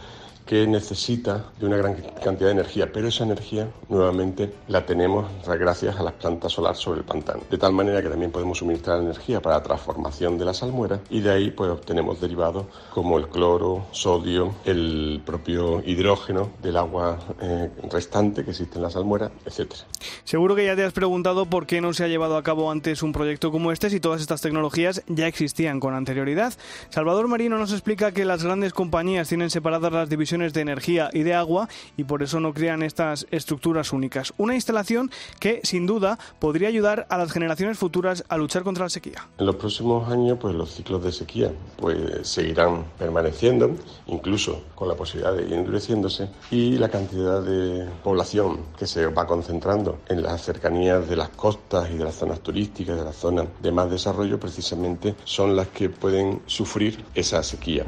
[0.46, 5.96] que necesita de una gran cantidad de energía, pero esa energía nuevamente la tenemos gracias
[5.96, 9.40] a las plantas solares sobre el pantano, de tal manera que también podemos suministrar energía
[9.40, 13.86] para la transformación de la salmuera y de ahí pues obtenemos derivados como el cloro,
[13.90, 19.82] sodio, el propio hidrógeno del agua eh, restante que existe en la salmuera, etcétera.
[20.24, 23.02] Seguro que ya te has preguntado por qué no se ha llevado a cabo antes
[23.02, 26.54] un proyecto como este si todas estas tecnologías ya existían con anterioridad.
[26.90, 31.22] Salvador Marino nos explica que las grandes compañías tienen separadas las divisiones de energía y
[31.22, 34.34] de agua y por eso no crean estas estructuras únicas.
[34.36, 38.90] Una instalación que sin duda podría ayudar a las generaciones futuras a luchar contra la
[38.90, 39.26] sequía.
[39.38, 43.74] En los próximos años pues los ciclos de sequía pues seguirán permaneciendo,
[44.06, 49.26] incluso con la posibilidad de ir endureciéndose y la cantidad de población que se va
[49.26, 53.46] concentrando en las cercanías de las costas y de las zonas turísticas, de las zonas
[53.62, 57.86] de más desarrollo precisamente son las que pueden sufrir esa sequía.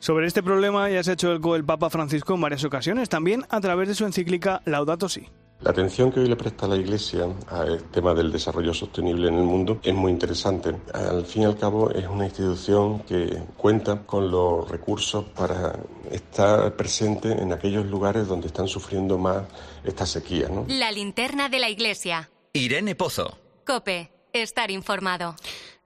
[0.00, 3.44] Sobre este problema ya se ha hecho eco el Papa Francisco en varias ocasiones, también
[3.48, 5.28] a través de su encíclica Laudato Si.
[5.60, 9.42] La atención que hoy le presta la Iglesia al tema del desarrollo sostenible en el
[9.42, 10.72] mundo es muy interesante.
[10.94, 15.74] Al fin y al cabo es una institución que cuenta con los recursos para
[16.12, 19.42] estar presente en aquellos lugares donde están sufriendo más
[19.82, 20.48] esta sequía.
[20.48, 20.64] ¿no?
[20.68, 22.30] La linterna de la Iglesia.
[22.52, 23.36] Irene Pozo.
[23.66, 25.34] Cope, estar informado.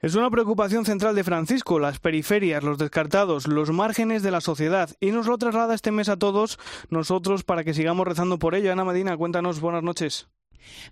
[0.03, 4.91] Es una preocupación central de Francisco, las periferias, los descartados, los márgenes de la sociedad,
[4.99, 6.59] y nos lo traslada este mes a todos
[6.91, 8.73] nosotros para que sigamos rezando por ello.
[8.73, 10.27] Ana Medina, cuéntanos, buenas noches.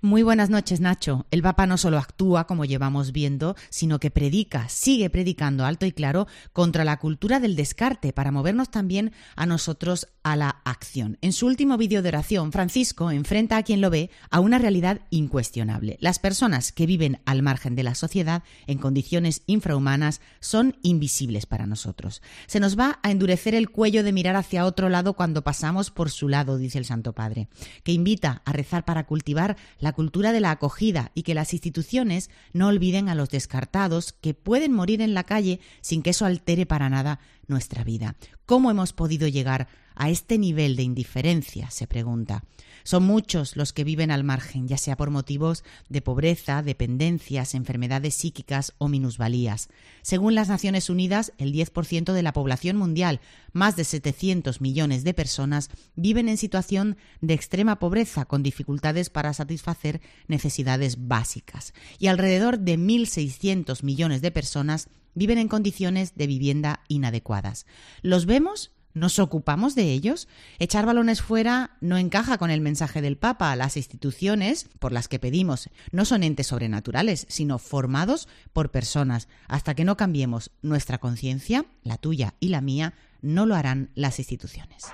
[0.00, 1.26] Muy buenas noches, Nacho.
[1.30, 5.92] El Papa no solo actúa, como llevamos viendo, sino que predica, sigue predicando alto y
[5.92, 11.18] claro contra la cultura del descarte para movernos también a nosotros a la acción.
[11.20, 15.00] En su último vídeo de oración, Francisco enfrenta a quien lo ve a una realidad
[15.10, 15.96] incuestionable.
[16.00, 21.66] Las personas que viven al margen de la sociedad en condiciones infrahumanas son invisibles para
[21.66, 22.22] nosotros.
[22.46, 26.10] Se nos va a endurecer el cuello de mirar hacia otro lado cuando pasamos por
[26.10, 27.48] su lado, dice el Santo Padre,
[27.82, 32.30] que invita a rezar para cultivar la cultura de la acogida y que las instituciones
[32.52, 36.66] no olviden a los descartados que pueden morir en la calle sin que eso altere
[36.66, 38.16] para nada nuestra vida.
[38.46, 41.70] ¿Cómo hemos podido llegar a este nivel de indiferencia?
[41.70, 42.44] se pregunta.
[42.84, 48.14] Son muchos los que viven al margen, ya sea por motivos de pobreza, dependencias, enfermedades
[48.14, 49.68] psíquicas o minusvalías.
[50.02, 53.20] Según las Naciones Unidas, el 10% de la población mundial,
[53.52, 59.34] más de 700 millones de personas, viven en situación de extrema pobreza con dificultades para
[59.34, 61.74] satisfacer necesidades básicas.
[61.98, 67.66] Y alrededor de 1.600 millones de personas viven en condiciones de vivienda inadecuadas.
[68.02, 68.72] ¿Los vemos?
[68.92, 70.28] ¿Nos ocupamos de ellos?
[70.58, 73.54] Echar balones fuera no encaja con el mensaje del Papa.
[73.54, 79.28] Las instituciones por las que pedimos no son entes sobrenaturales, sino formados por personas.
[79.46, 84.18] Hasta que no cambiemos nuestra conciencia, la tuya y la mía, no lo harán las
[84.18, 84.84] instituciones.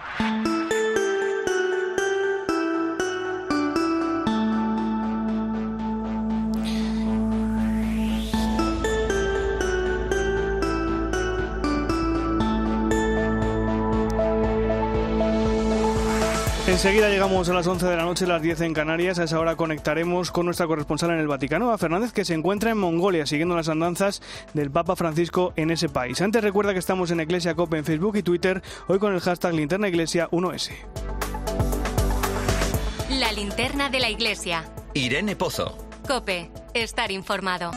[16.77, 19.19] Enseguida llegamos a las 11 de la noche, las 10 en Canarias.
[19.19, 22.71] A esa hora conectaremos con nuestra corresponsal en el Vaticano, a Fernández, que se encuentra
[22.71, 24.21] en Mongolia, siguiendo las andanzas
[24.53, 26.21] del Papa Francisco en ese país.
[26.21, 29.55] Antes recuerda que estamos en Iglesia Cope en Facebook y Twitter, hoy con el hashtag
[29.55, 30.73] Linterna Iglesia 1S.
[33.09, 34.63] La linterna de la Iglesia.
[34.93, 35.79] Irene Pozo.
[36.07, 37.71] Cope, estar informado.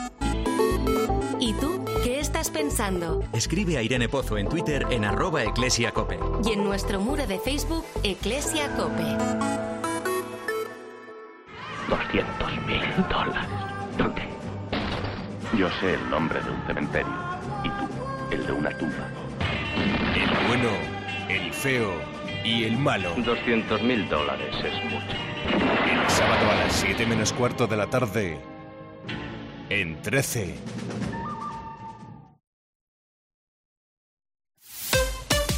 [2.40, 3.24] ¿Y tú qué estás pensando?
[3.34, 6.18] Escribe a Irene Pozo en Twitter en arroba eclesiacope.
[6.46, 9.04] Y en nuestro muro de Facebook, Eclesia Cope.
[11.90, 13.50] 200 mil dólares.
[13.98, 14.22] ¿Dónde?
[15.58, 17.14] Yo sé el nombre de un cementerio.
[17.66, 17.90] Y tú,
[18.32, 19.10] el de una tumba.
[20.16, 20.70] El bueno,
[21.28, 21.92] el feo
[22.46, 23.16] y el malo.
[23.18, 25.18] 200 mil dólares es mucho.
[25.46, 28.40] El sábado a las 7 menos cuarto de la tarde.
[29.70, 30.56] En 13.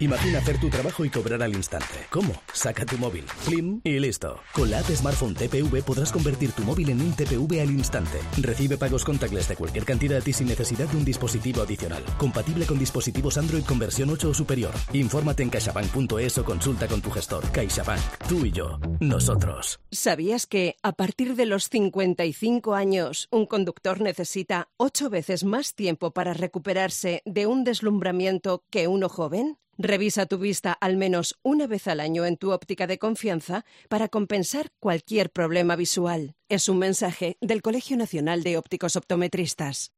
[0.00, 1.94] Imagina hacer tu trabajo y cobrar al instante.
[2.10, 2.32] ¿Cómo?
[2.52, 4.40] Saca tu móvil, Flim y listo.
[4.52, 8.18] Con la app Smartphone TPV podrás convertir tu móvil en un TPV al instante.
[8.36, 12.02] Recibe pagos contactless de cualquier cantidad y sin necesidad de un dispositivo adicional.
[12.18, 14.74] Compatible con dispositivos Android con versión 8 o superior.
[14.92, 17.50] Infórmate en caixabank.es o consulta con tu gestor.
[17.52, 18.02] CaixaBank.
[18.28, 18.78] Tú y yo.
[19.00, 19.78] Nosotros.
[19.92, 26.10] ¿Sabías que a partir de los 55 años un conductor necesita 8 veces más tiempo
[26.10, 29.58] para recuperarse de un deslumbramiento que uno joven?
[29.78, 34.08] Revisa tu vista al menos una vez al año en tu óptica de confianza para
[34.08, 36.34] compensar cualquier problema visual.
[36.48, 39.92] Es un mensaje del Colegio Nacional de Ópticos Optometristas.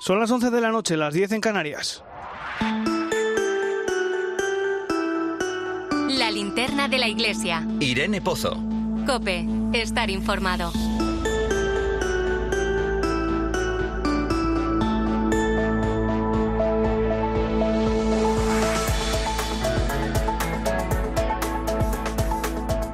[0.00, 2.02] Son las 11 de la noche, las 10 en Canarias.
[6.18, 7.64] La linterna de la iglesia.
[7.78, 8.56] Irene Pozo.
[9.06, 10.72] Cope, estar informado.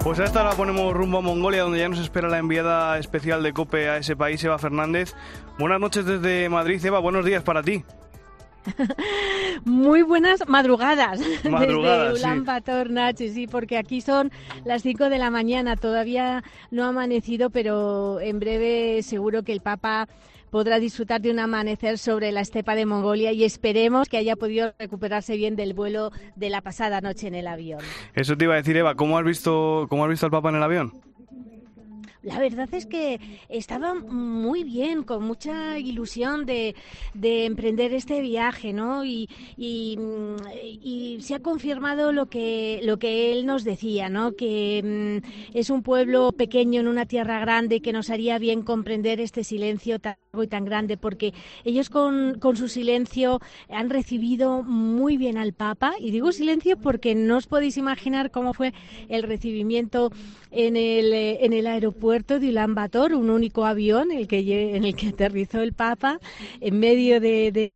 [0.03, 3.43] Pues a esta la ponemos rumbo a Mongolia, donde ya nos espera la enviada especial
[3.43, 5.15] de COPE a ese país, Eva Fernández.
[5.59, 7.83] Buenas noches desde Madrid, Eva, buenos días para ti.
[9.65, 12.25] Muy buenas madrugadas, Madrugadas, desde sí.
[12.25, 14.31] Ulan Bator, Nachi, sí, porque aquí son
[14.65, 19.61] las 5 de la mañana, todavía no ha amanecido, pero en breve seguro que el
[19.61, 20.09] Papa
[20.51, 24.73] podrá disfrutar de un amanecer sobre la estepa de Mongolia y esperemos que haya podido
[24.79, 27.81] recuperarse bien del vuelo de la pasada noche en el avión.
[28.15, 30.55] Eso te iba a decir, Eva, ¿cómo has visto, cómo has visto al Papa en
[30.55, 30.93] el avión?
[32.25, 36.75] La verdad es que estaba muy bien, con mucha ilusión de,
[37.13, 39.05] de emprender este viaje, ¿no?
[39.05, 44.33] Y, y, se ha confirmado lo que, lo que él nos decía, ¿no?
[44.33, 49.21] Que mm, es un pueblo pequeño en una tierra grande que nos haría bien comprender
[49.21, 51.33] este silencio tan y tan grande, porque
[51.65, 57.15] ellos con, con su silencio han recibido muy bien al Papa, y digo silencio porque
[57.15, 58.73] no os podéis imaginar cómo fue
[59.09, 60.11] el recibimiento
[60.51, 64.85] en el, eh, en el aeropuerto de Ulan Bator, un único avión el que, en
[64.85, 66.19] el que aterrizó el Papa
[66.61, 67.73] en medio de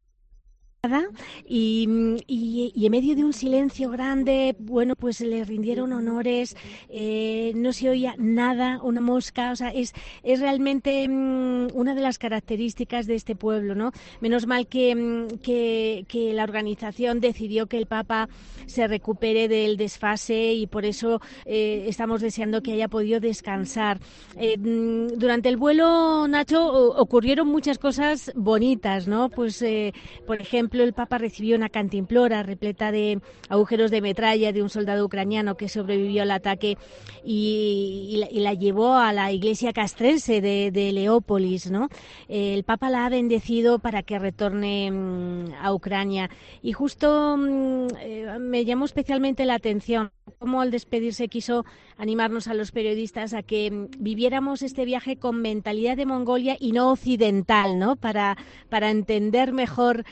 [1.45, 1.89] y,
[2.29, 6.57] y- y en medio de un silencio grande, bueno, pues le rindieron honores,
[6.89, 12.01] eh, no se oía nada, una mosca, o sea, es, es realmente mm, una de
[12.01, 13.91] las características de este pueblo, ¿no?
[14.21, 18.29] Menos mal que, mm, que, que la organización decidió que el Papa
[18.67, 23.99] se recupere del desfase y por eso eh, estamos deseando que haya podido descansar.
[24.37, 26.65] Eh, mm, durante el vuelo, Nacho,
[26.97, 29.29] ocurrieron muchas cosas bonitas, ¿no?
[29.29, 29.93] Pues, eh,
[30.25, 35.05] por ejemplo, el Papa recibió una cantimplora repleta de agujeros de metralla de un soldado
[35.05, 36.77] ucraniano que sobrevivió al ataque
[37.25, 41.89] y, y la, y la llevó a la iglesia castrense de, de Leópolis, ¿no?
[42.29, 46.31] El Papa la ha bendecido para que retorne mm, a Ucrania
[46.63, 51.65] y justo mm, eh, me llamó especialmente la atención cómo al despedirse quiso
[51.97, 56.73] animarnos a los periodistas a que mm, viviéramos este viaje con mentalidad de Mongolia y
[56.73, 57.97] no occidental, ¿no?
[57.97, 58.37] Para,
[58.69, 60.05] para entender mejor,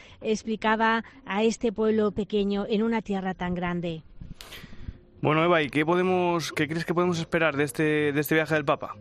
[0.46, 4.04] explicaba a este pueblo pequeño en una tierra tan grande.
[5.20, 8.54] Bueno, Eva, ¿y qué podemos, qué crees que podemos esperar de este, de este viaje
[8.54, 8.94] del Papa?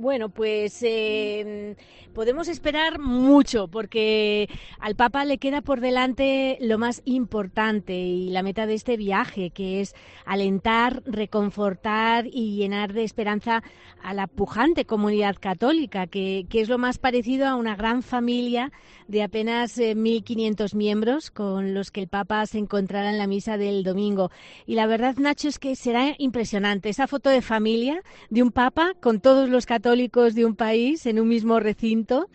[0.00, 1.76] Bueno, pues eh,
[2.14, 8.42] podemos esperar mucho porque al Papa le queda por delante lo más importante y la
[8.42, 13.62] meta de este viaje, que es alentar, reconfortar y llenar de esperanza
[14.02, 18.72] a la pujante comunidad católica, que, que es lo más parecido a una gran familia
[19.06, 23.58] de apenas eh, 1.500 miembros con los que el Papa se encontrará en la misa
[23.58, 24.30] del domingo.
[24.64, 28.94] Y la verdad, Nacho, es que será impresionante esa foto de familia de un Papa
[28.98, 29.89] con todos los católicos
[30.34, 32.28] de un país en un mismo recinto.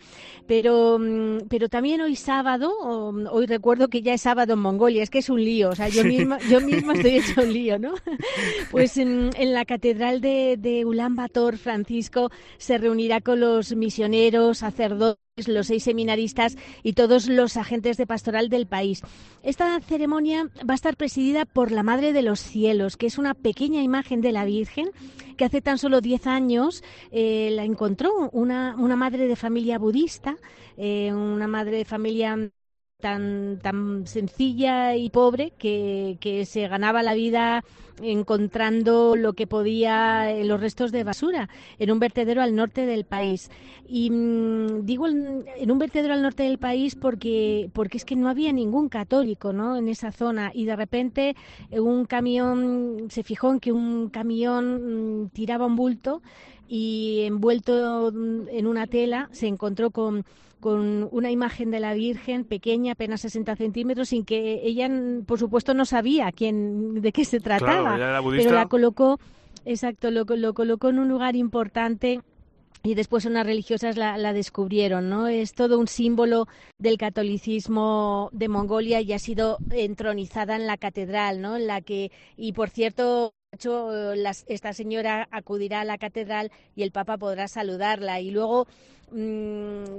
[0.46, 2.72] Pero, mm, pero también hoy sábado,
[3.30, 5.88] hoy recuerdo que ya es sábado en Mongolia, es que es un lío, o sea,
[5.88, 6.06] yo Sí.
[6.06, 7.94] misma, yo misma estoy hecho un lío, ¿no?
[8.70, 14.58] Pues en, en la catedral de, de Ulan Bator, Francisco se reunirá con los misioneros,
[14.58, 19.02] sacerdotes, los seis seminaristas y todos los agentes de pastoral del país.
[19.42, 23.34] Esta ceremonia va a estar presidida por la Madre de los Cielos, que es una
[23.34, 24.88] pequeña imagen de la Virgen
[25.36, 30.38] que hace tan solo 10 años eh, la encontró una, una madre de familia budista,
[30.78, 32.50] eh, una madre de familia
[33.00, 37.62] tan, tan sencilla y pobre que, que se ganaba la vida
[38.02, 43.04] encontrando lo que podía en los restos de basura en un vertedero al norte del
[43.04, 43.50] país.
[43.86, 48.28] Y mm, digo en un vertedero al norte del país porque, porque es que no
[48.28, 49.76] había ningún católico ¿no?
[49.76, 51.36] en esa zona y de repente
[51.70, 56.22] un camión se fijó en que un camión mm, tiraba un bulto
[56.68, 60.24] y envuelto en una tela se encontró con
[60.66, 64.90] con una imagen de la Virgen pequeña, apenas 60 centímetros, sin que ella,
[65.24, 67.96] por supuesto, no sabía quién, de qué se trataba.
[68.36, 69.20] pero la colocó,
[69.64, 72.20] exacto, lo, lo colocó en un lugar importante
[72.82, 75.28] y después unas religiosas la, la, descubrieron, ¿no?
[75.28, 76.48] Es todo un símbolo
[76.78, 81.54] del catolicismo de Mongolia y ha sido entronizada en la catedral, ¿no?
[81.54, 83.34] En la que, y por cierto,
[84.48, 88.20] esta señora acudirá a la catedral y el Papa podrá saludarla.
[88.20, 88.66] Y luego,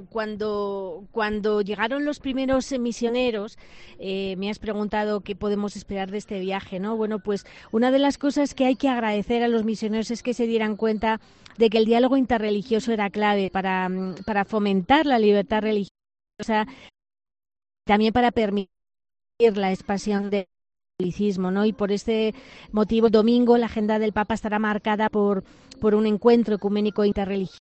[0.09, 3.57] cuando, cuando llegaron los primeros misioneros,
[3.99, 6.97] eh, me has preguntado qué podemos esperar de este viaje, ¿no?
[6.97, 10.33] Bueno, pues una de las cosas que hay que agradecer a los misioneros es que
[10.33, 11.21] se dieran cuenta
[11.57, 16.67] de que el diálogo interreligioso era clave para, mm, para fomentar la libertad religiosa,
[17.85, 18.69] también para permitir
[19.55, 20.47] la expansión de
[21.37, 21.63] ¿no?
[21.65, 22.33] Y por este
[22.71, 25.43] motivo, domingo la agenda del Papa estará marcada por,
[25.79, 27.66] por un encuentro ecuménico interreligioso.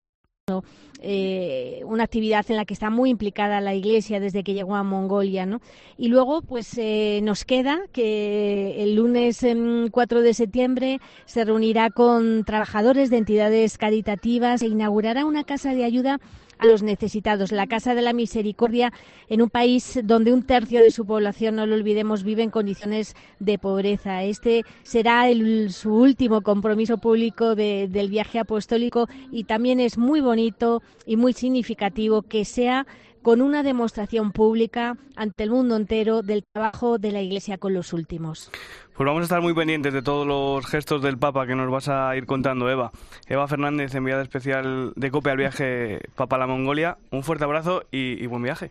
[1.00, 4.82] Eh, una actividad en la que está muy implicada la Iglesia desde que llegó a
[4.82, 5.60] Mongolia, ¿no?
[5.96, 9.46] Y luego, pues eh, nos queda que el lunes
[9.92, 15.84] 4 de septiembre se reunirá con trabajadores de entidades caritativas e inaugurará una casa de
[15.84, 16.18] ayuda
[16.58, 17.52] a los necesitados.
[17.52, 18.92] La Casa de la Misericordia
[19.28, 23.14] en un país donde un tercio de su población, no lo olvidemos, vive en condiciones
[23.38, 24.24] de pobreza.
[24.24, 25.26] Este será
[25.68, 32.22] su último compromiso público del viaje apostólico y también es muy bonito y muy significativo
[32.22, 32.86] que sea
[33.28, 37.92] con una demostración pública ante el mundo entero del trabajo de la Iglesia con los
[37.92, 38.50] últimos.
[38.96, 41.90] Pues vamos a estar muy pendientes de todos los gestos del Papa que nos vas
[41.90, 42.90] a ir contando, Eva.
[43.26, 46.96] Eva Fernández, enviada especial de COPE al viaje Papa a la Mongolia.
[47.10, 48.70] Un fuerte abrazo y, buen viaje.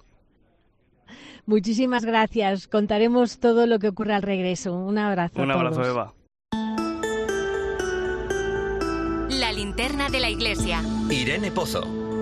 [1.45, 2.68] Muchísimas gracias.
[2.68, 4.74] Contaremos todo lo que ocurre al regreso.
[4.74, 5.39] Un abrazo.
[5.39, 6.16] Un abrazo, Eva.
[9.30, 10.82] La linterna de la iglesia.
[11.12, 12.07] Irene Pozo.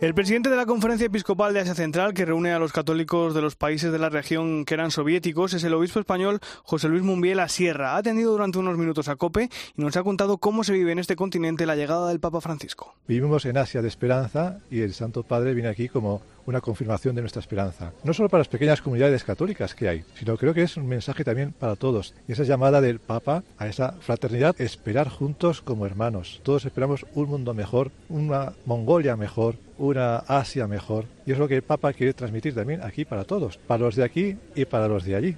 [0.00, 3.42] El presidente de la Conferencia Episcopal de Asia Central, que reúne a los católicos de
[3.42, 7.48] los países de la región que eran soviéticos, es el obispo español José Luis Mumbiela
[7.48, 7.94] Sierra.
[7.94, 11.00] Ha atendido durante unos minutos a COPE y nos ha contado cómo se vive en
[11.00, 12.94] este continente la llegada del Papa Francisco.
[13.08, 17.22] Vivimos en Asia de esperanza y el Santo Padre viene aquí como una confirmación de
[17.22, 17.92] nuestra esperanza.
[18.04, 21.24] No solo para las pequeñas comunidades católicas que hay, sino creo que es un mensaje
[21.24, 22.14] también para todos.
[22.28, 26.40] Y esa llamada del Papa a esa fraternidad, esperar juntos como hermanos.
[26.44, 31.06] Todos esperamos un mundo mejor, una Mongolia mejor, una Asia mejor.
[31.24, 34.04] Y es lo que el Papa quiere transmitir también aquí para todos, para los de
[34.04, 35.36] aquí y para los de allí.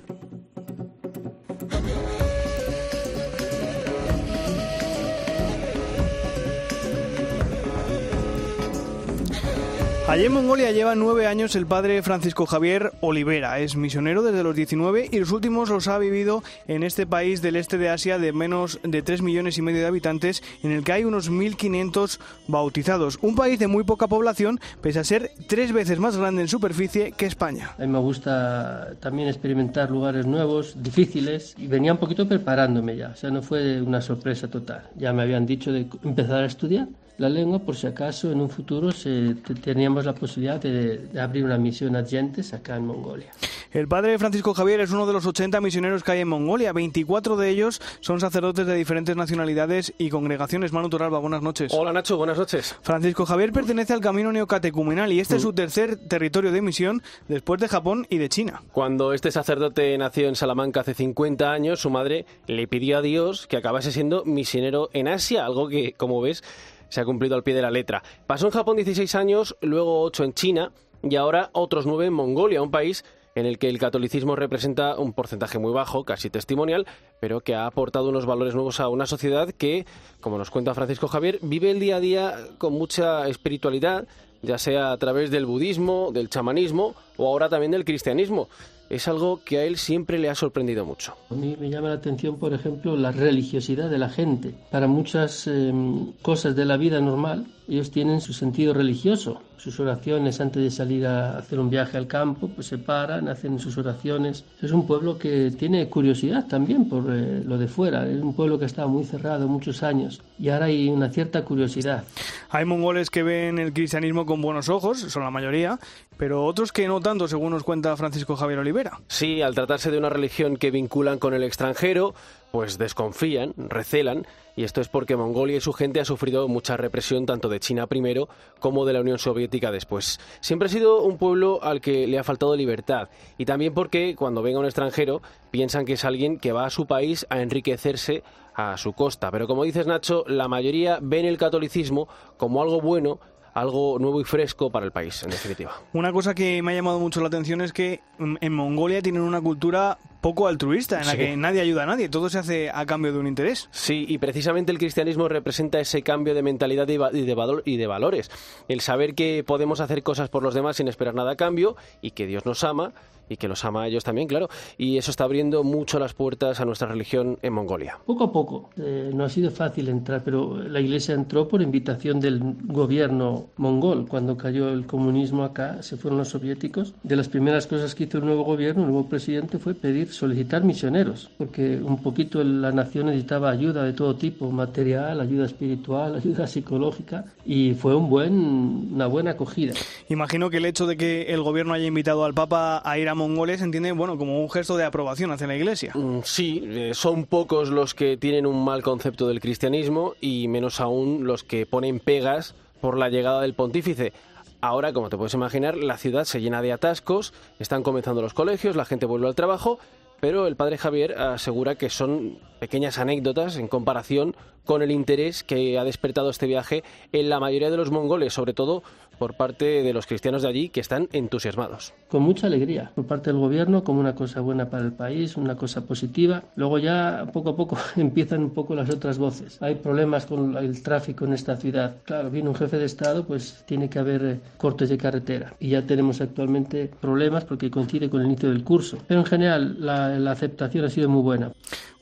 [10.10, 13.60] Allí en Mongolia lleva nueve años el padre Francisco Javier Olivera.
[13.60, 17.54] Es misionero desde los 19 y los últimos los ha vivido en este país del
[17.54, 20.90] este de Asia de menos de 3 millones y medio de habitantes, en el que
[20.90, 23.20] hay unos 1.500 bautizados.
[23.22, 27.12] Un país de muy poca población, pese a ser tres veces más grande en superficie
[27.12, 27.76] que España.
[27.78, 33.10] A mí me gusta también experimentar lugares nuevos, difíciles, y venía un poquito preparándome ya.
[33.10, 34.90] O sea, no fue una sorpresa total.
[34.96, 36.88] Ya me habían dicho de empezar a estudiar
[37.20, 41.58] la lengua por si acaso en un futuro se, teníamos la posibilidad de, abrir una
[41.58, 43.30] misión a gentes acá en Mongolia.
[43.72, 46.72] El padre Francisco Javier es uno de los 80 misioneros que hay en Mongolia.
[46.72, 50.72] 24 de ellos son sacerdotes de diferentes nacionalidades y congregaciones.
[50.72, 51.70] Manu Toralba, buenas noches.
[51.74, 52.74] Hola Nacho, buenas noches.
[52.80, 55.54] Francisco Javier pertenece al camino neocatecumenal y este es su mm.
[55.54, 58.62] tercer territorio de misión después de Japón y de China.
[58.72, 63.46] Cuando este sacerdote nació en Salamanca hace 50 años, su madre le pidió a Dios
[63.46, 66.42] que acabase siendo misionero en Asia, algo que, como ves,
[66.90, 68.02] se ha cumplido al pie de la letra.
[68.26, 70.72] Pasó en Japón 16 años, luego 8 en China
[71.02, 75.12] y ahora otros 9 en Mongolia, un país en el que el catolicismo representa un
[75.12, 76.86] porcentaje muy bajo, casi testimonial,
[77.20, 79.86] pero que ha aportado unos valores nuevos a una sociedad que,
[80.20, 84.06] como nos cuenta Francisco Javier, vive el día a día con mucha espiritualidad,
[84.42, 88.48] ya sea a través del budismo, del chamanismo o ahora también del cristianismo
[88.90, 91.14] es algo que a él siempre le ha sorprendido mucho.
[91.30, 94.52] A mí me llama la atención, por ejemplo, la religiosidad de la gente.
[94.70, 99.42] Para muchas em, cosas de la vida normal, ellos tienen su sentido religioso.
[99.56, 103.58] sus oraciones antes de salir a hacer un viaje al campo, pues se paran, hacen
[103.58, 104.44] sus oraciones.
[104.62, 108.08] Es un pueblo que tiene curiosidad también por eh, lo de fuera.
[108.08, 112.04] Es un pueblo que estaba muy cerrado muchos años y ahora hay una cierta curiosidad.
[112.48, 115.78] Hay mongoles que ven el cristianismo con buenos ojos, son la mayoría,
[116.16, 119.00] pero otros que no tanto, según nos cuenta Francisco Javier Olivera.
[119.08, 122.14] Sí, al tratarse de una religión que vinculan con el extranjero,
[122.52, 124.26] pues desconfían, recelan,
[124.56, 127.86] y esto es porque Mongolia y su gente ha sufrido mucha represión tanto de China
[127.86, 128.28] primero
[128.58, 130.18] como de la Unión Soviética después.
[130.40, 134.42] Siempre ha sido un pueblo al que le ha faltado libertad, y también porque cuando
[134.42, 138.22] venga un extranjero piensan que es alguien que va a su país a enriquecerse
[138.54, 139.30] a su costa.
[139.30, 143.20] Pero como dices Nacho, la mayoría ven el catolicismo como algo bueno
[143.54, 145.72] algo nuevo y fresco para el país, en definitiva.
[145.92, 149.22] Una cosa que me ha llamado mucho la atención es que mm, en Mongolia tienen
[149.22, 152.84] una cultura poco altruista, en la que nadie ayuda a nadie, todo se hace a
[152.84, 153.68] cambio de un interés.
[153.72, 157.86] Sí, y precisamente el cristianismo representa ese cambio de mentalidad y de, valor, y de
[157.86, 158.30] valores.
[158.68, 162.10] El saber que podemos hacer cosas por los demás sin esperar nada a cambio y
[162.10, 162.92] que Dios nos ama
[163.30, 164.50] y que los ama a ellos también, claro.
[164.76, 167.98] Y eso está abriendo mucho las puertas a nuestra religión en Mongolia.
[168.04, 168.70] Poco a poco.
[168.76, 174.06] Eh, no ha sido fácil entrar, pero la iglesia entró por invitación del gobierno mongol.
[174.08, 176.92] Cuando cayó el comunismo acá, se fueron los soviéticos.
[177.04, 180.64] De las primeras cosas que hizo el nuevo gobierno, el nuevo presidente, fue pedir, solicitar
[180.64, 186.48] misioneros, porque un poquito la nación necesitaba ayuda de todo tipo, material, ayuda espiritual, ayuda
[186.48, 189.74] psicológica, y fue un buen, una buena acogida.
[190.08, 193.14] Imagino que el hecho de que el gobierno haya invitado al Papa a ir a
[193.20, 195.92] mongoles entiende bueno como un gesto de aprobación hacia la Iglesia.
[195.94, 200.80] Mm, sí, eh, son pocos los que tienen un mal concepto del cristianismo y menos
[200.80, 204.14] aún los que ponen pegas por la llegada del pontífice.
[204.62, 208.74] Ahora, como te puedes imaginar, la ciudad se llena de atascos, están comenzando los colegios,
[208.74, 209.78] la gente vuelve al trabajo,
[210.20, 215.78] pero el padre Javier asegura que son pequeñas anécdotas en comparación con el interés que
[215.78, 218.82] ha despertado este viaje en la mayoría de los mongoles, sobre todo
[219.20, 221.92] por parte de los cristianos de allí que están entusiasmados.
[222.08, 225.56] Con mucha alegría por parte del gobierno como una cosa buena para el país, una
[225.56, 226.42] cosa positiva.
[226.56, 229.60] Luego ya poco a poco empiezan un poco las otras voces.
[229.60, 231.96] Hay problemas con el tráfico en esta ciudad.
[232.04, 235.52] Claro, viene un jefe de Estado, pues tiene que haber eh, cortes de carretera.
[235.60, 238.96] Y ya tenemos actualmente problemas porque coincide con el inicio del curso.
[239.06, 241.52] Pero en general la, la aceptación ha sido muy buena.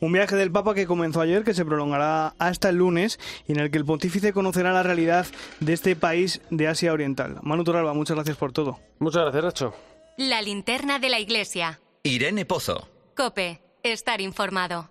[0.00, 3.58] Un viaje del Papa que comenzó ayer, que se prolongará hasta el lunes y en
[3.58, 5.26] el que el pontífice conocerá la realidad
[5.58, 7.07] de este país de Asia Oriental.
[7.42, 8.78] Manu Toralba, muchas gracias por todo.
[8.98, 9.74] Muchas gracias, Nacho.
[10.16, 11.80] La linterna de la iglesia.
[12.02, 12.88] Irene Pozo.
[13.16, 14.90] Cope, estar informado.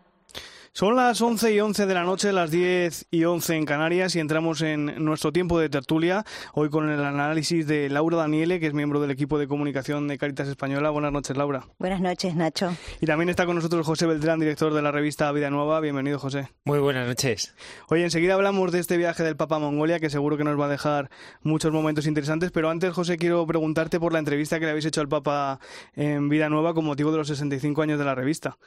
[0.77, 4.19] Son las 11 y 11 de la noche, las 10 y 11 en Canarias y
[4.19, 6.23] entramos en nuestro tiempo de tertulia,
[6.53, 10.19] hoy con el análisis de Laura Daniele, que es miembro del equipo de comunicación de
[10.19, 10.91] Caritas Española.
[10.91, 11.65] Buenas noches, Laura.
[11.79, 12.77] Buenas noches, Nacho.
[13.01, 15.79] Y también está con nosotros José Beltrán, director de la revista Vida Nueva.
[15.79, 16.49] Bienvenido, José.
[16.63, 17.55] Muy buenas noches.
[17.89, 20.65] Oye, enseguida hablamos de este viaje del Papa a Mongolia, que seguro que nos va
[20.65, 21.09] a dejar
[21.41, 25.01] muchos momentos interesantes, pero antes, José, quiero preguntarte por la entrevista que le habéis hecho
[25.01, 25.59] al Papa
[25.95, 28.59] en Vida Nueva con motivo de los 65 años de la revista.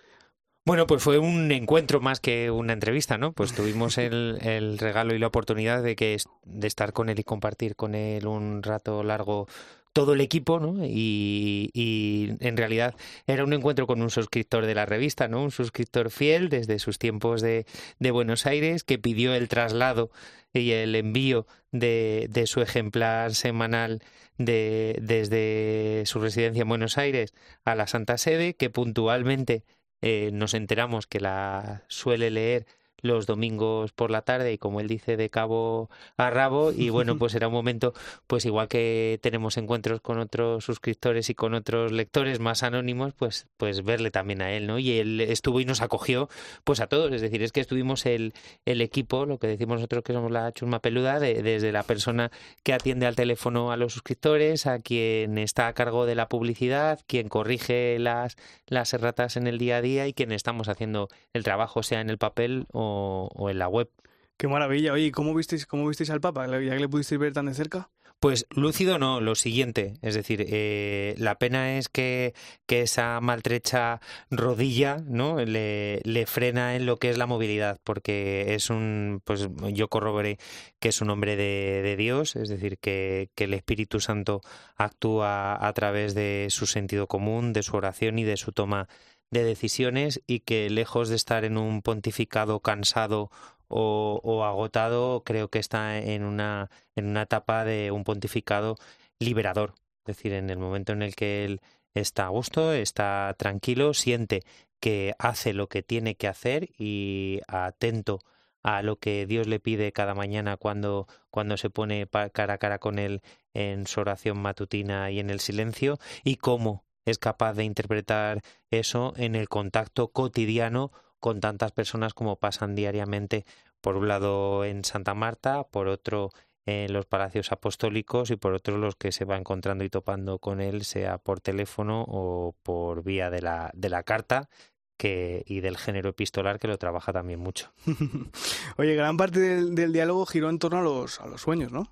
[0.67, 3.33] Bueno, pues fue un encuentro más que una entrevista, ¿no?
[3.33, 7.77] Pues tuvimos el, regalo y la oportunidad de que de estar con él y compartir
[7.77, 9.49] con él un rato largo
[9.93, 10.85] todo el equipo, ¿no?
[10.85, 12.95] Y, en realidad
[13.27, 15.43] era un encuentro con un suscriptor de la revista, ¿no?
[15.43, 17.67] Un suscriptor fiel desde sus tiempos de,
[17.99, 20.11] de Buenos Aires que pidió el traslado
[20.53, 24.03] y el envío de, de su ejemplar semanal
[24.39, 27.35] de, desde su residencia en Buenos Aires
[27.65, 29.65] a la Santa Sede, que puntualmente
[30.03, 32.67] eh, nos enteramos que la suele leer
[33.03, 37.17] los domingos por la tarde y como él dice de cabo a rabo y bueno
[37.19, 37.95] pues era un momento
[38.27, 43.47] pues igual que tenemos encuentros con otros suscriptores y con otros lectores más anónimos pues
[43.57, 46.29] pues verle también a él no y él estuvo y nos acogió
[46.65, 47.13] pues a todos.
[47.13, 48.35] Es decir es que estuvimos el,
[48.65, 52.31] el equipo lo que decimos nosotros que somos la chusma peluda desde la persona
[52.63, 57.01] que atiende al teléfono a los suscriptores a quien está a cargo de la publicidad
[57.07, 58.37] quien corrige las
[58.67, 62.11] las erratas en el día a día y quien estamos haciendo el trabajo sea en
[62.11, 63.89] el papel o o, en la web.
[64.37, 64.93] Qué maravilla.
[64.93, 66.47] Oye, ¿cómo visteis, cómo visteis al Papa?
[66.47, 67.91] ¿Ya que le pudisteis ver tan de cerca?
[68.21, 72.35] Pues lúcido no, lo siguiente, es decir, eh, la pena es que,
[72.67, 78.55] que, esa maltrecha rodilla no le, le, frena en lo que es la movilidad, porque
[78.55, 80.37] es un, pues yo corroboré
[80.81, 84.43] que es un hombre de, de Dios, es decir, que, que, el Espíritu Santo
[84.77, 88.87] actúa a través de su sentido común, de su oración y de su toma
[89.31, 93.31] de decisiones y que lejos de estar en un pontificado cansado
[93.69, 98.77] o, agotado, creo que está en una, en una etapa de un pontificado
[99.21, 99.75] liberador.
[100.05, 101.61] Es decir, en el momento en el que él
[101.95, 104.43] está a gusto, está tranquilo, siente
[104.81, 108.21] que hace lo que tiene que hacer y atento
[108.63, 112.79] a lo que Dios le pide cada mañana cuando, cuando se pone cara a cara
[112.79, 113.23] con Él
[113.55, 119.13] en su oración matutina y en el silencio, y cómo es capaz de interpretar eso
[119.17, 123.45] en el contacto cotidiano con tantas personas como pasan diariamente,
[123.81, 126.31] por un lado en Santa Marta, por otro
[126.67, 130.61] en los palacios apostólicos y por otro los que se va encontrando y topando con
[130.61, 134.49] él, sea por teléfono o por vía de la, de la carta,
[134.97, 137.73] que, y del género epistolar que lo trabaja también mucho.
[138.77, 141.91] Oye, gran parte del, diálogo giró en torno a los, a los sueños, ¿no?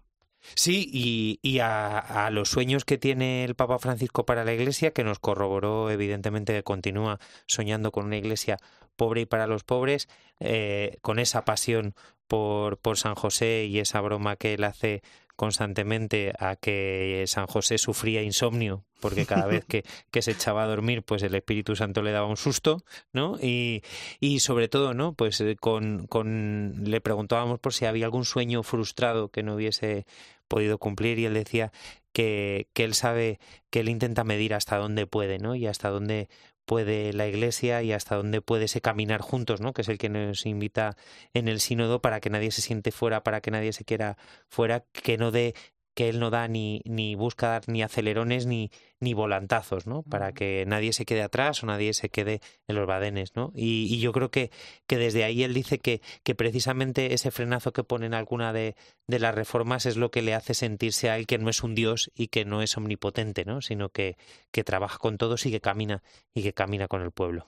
[0.54, 4.92] Sí, y, y a, a, los sueños que tiene el Papa Francisco para la Iglesia,
[4.92, 8.58] que nos corroboró evidentemente que continúa soñando con una Iglesia
[8.96, 10.08] pobre y para los pobres,
[10.40, 11.94] eh, con esa pasión
[12.26, 15.02] por, por San José y esa broma que él hace
[15.38, 20.66] constantemente a que San José sufría insomnio porque cada vez que, que, se echaba a
[20.66, 22.82] dormir pues el Espíritu Santo le daba un susto
[23.12, 23.84] no y,
[24.18, 28.64] y sobre todo no pues eh, con, con le preguntábamos por si había algún sueño
[28.64, 30.06] frustrado que no hubiese
[30.48, 31.70] podido cumplir y él decía
[32.12, 33.38] que, que él sabe
[33.70, 36.28] que él intenta medir hasta dónde puede no y hasta dónde
[36.68, 39.72] puede la Iglesia y hasta dónde puede ese caminar juntos, ¿no?
[39.72, 40.96] Que es el que nos invita
[41.32, 44.84] en el sínodo para que nadie se siente fuera, para que nadie se quiera fuera,
[44.92, 45.54] que no dé
[45.98, 48.70] que él no da ni, ni busca dar ni acelerones ni,
[49.00, 50.04] ni volantazos, ¿no?
[50.04, 53.50] Para que nadie se quede atrás o nadie se quede en los badenes, ¿no?
[53.56, 54.52] Y, y yo creo que,
[54.86, 58.76] que, desde ahí él dice que, que precisamente ese frenazo que pone en alguna de,
[59.08, 61.74] de, las reformas es lo que le hace sentirse a él que no es un
[61.74, 63.60] dios y que no es omnipotente, ¿no?
[63.60, 64.16] Sino que,
[64.52, 67.44] que trabaja con todos y que camina y que camina con el pueblo.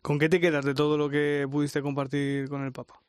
[0.00, 3.03] ¿Con qué te quedas de todo lo que pudiste compartir con el Papa?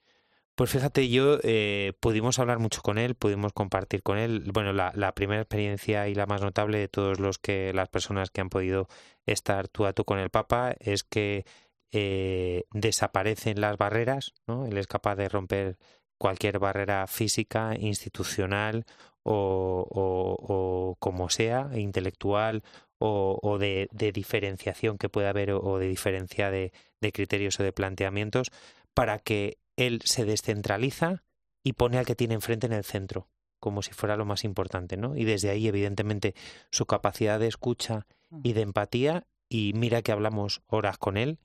[0.55, 5.13] Pues fíjate, yo eh, pudimos hablar mucho con él, pudimos compartir con él, bueno, la,
[5.13, 8.87] primera experiencia y la más notable de todos los que las personas que han podido
[9.25, 11.45] estar tú a tú con el Papa es que
[11.91, 14.65] eh, desaparecen las barreras, ¿no?
[14.65, 15.77] Él es capaz de romper
[16.17, 18.85] cualquier barrera física, institucional
[19.23, 22.63] o, como sea, intelectual
[22.97, 26.71] o, o de, de, diferenciación que pueda haber o de diferencia de
[27.13, 28.51] criterios o de planteamientos
[28.93, 31.23] para que él se descentraliza
[31.63, 34.97] y pone al que tiene enfrente en el centro, como si fuera lo más importante,
[34.97, 35.15] ¿no?
[35.15, 36.35] Y desde ahí, evidentemente,
[36.71, 38.05] su capacidad de escucha
[38.43, 41.39] y de empatía, y mira que hablamos horas con él,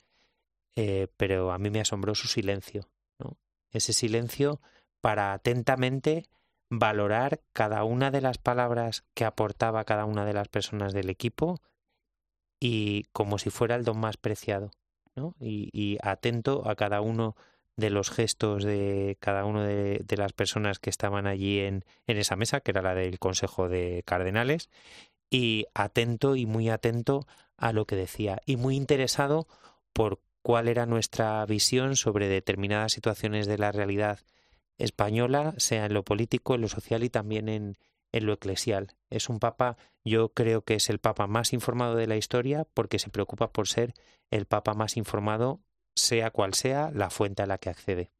[0.77, 3.39] eh, pero a mí me asombró su silencio, ¿no?
[3.71, 4.61] Ese silencio
[5.01, 6.29] para atentamente
[6.69, 11.61] valorar cada una de las palabras que aportaba cada una de las personas del equipo
[12.61, 14.71] y como si fuera el don más preciado,
[15.17, 15.35] ¿no?
[15.41, 17.35] Y, y atento a cada uno
[17.77, 22.19] de los gestos de cada una de, de, las personas que estaban allí en, en
[22.19, 24.69] esa mesa, que era la del Consejo de Cardenales,
[25.31, 29.47] y atento y muy atento a lo que decía, y muy interesado
[29.93, 34.21] por cuál era nuestra visión sobre determinadas situaciones de la realidad
[34.79, 37.77] española, sea en lo político, en lo social y también en,
[38.13, 38.95] en lo eclesial.
[39.11, 42.99] Es un papa, yo creo que es el papa más informado de la historia porque
[42.99, 43.95] se preocupa por ser
[44.31, 45.61] el papa más informado
[45.95, 48.11] sea cual sea la fuente a la que accede.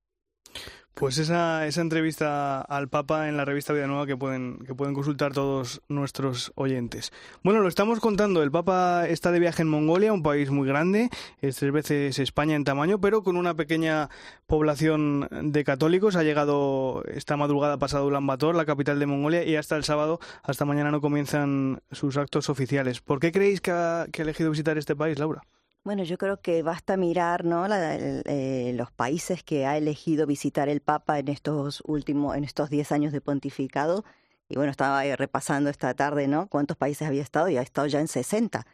[0.95, 4.93] Pues esa, esa entrevista al Papa en la revista Vida Nueva que pueden, que pueden
[4.93, 7.11] consultar todos nuestros oyentes.
[7.43, 11.09] Bueno, lo estamos contando, el Papa está de viaje en Mongolia, un país muy grande,
[11.41, 14.11] es tres veces España en tamaño, pero con una pequeña
[14.47, 16.17] población de católicos.
[16.17, 20.21] Ha llegado esta madrugada pasado Ulan Bator, la capital de Mongolia, y hasta el sábado,
[20.43, 23.01] hasta mañana no comienzan sus actos oficiales.
[23.01, 25.45] ¿Por qué creéis que ha, que ha elegido visitar este país, Laura?
[25.83, 27.67] Bueno, yo creo que basta mirar ¿no?
[27.67, 32.69] La, eh, los países que ha elegido visitar el Papa en estos últimos, en estos
[32.69, 34.05] 10 años de pontificado.
[34.49, 36.49] Y bueno, estaba repasando esta tarde, ¿no?
[36.49, 38.67] Cuántos países había estado y ha estado ya en 60.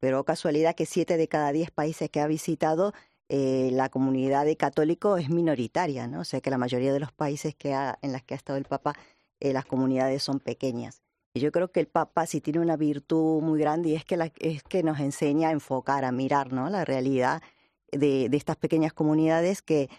[0.00, 2.94] Pero casualidad que 7 de cada 10 países que ha visitado,
[3.28, 6.20] eh, la comunidad de católicos es minoritaria, ¿no?
[6.20, 8.58] O sea que la mayoría de los países que ha, en los que ha estado
[8.58, 8.94] el Papa,
[9.40, 11.03] eh, las comunidades son pequeñas.
[11.36, 14.30] Yo creo que el Papa sí tiene una virtud muy grande y es que, la,
[14.38, 16.70] es que nos enseña a enfocar, a mirar ¿no?
[16.70, 17.42] la realidad
[17.90, 19.90] de, estas pequeñas comunidades que,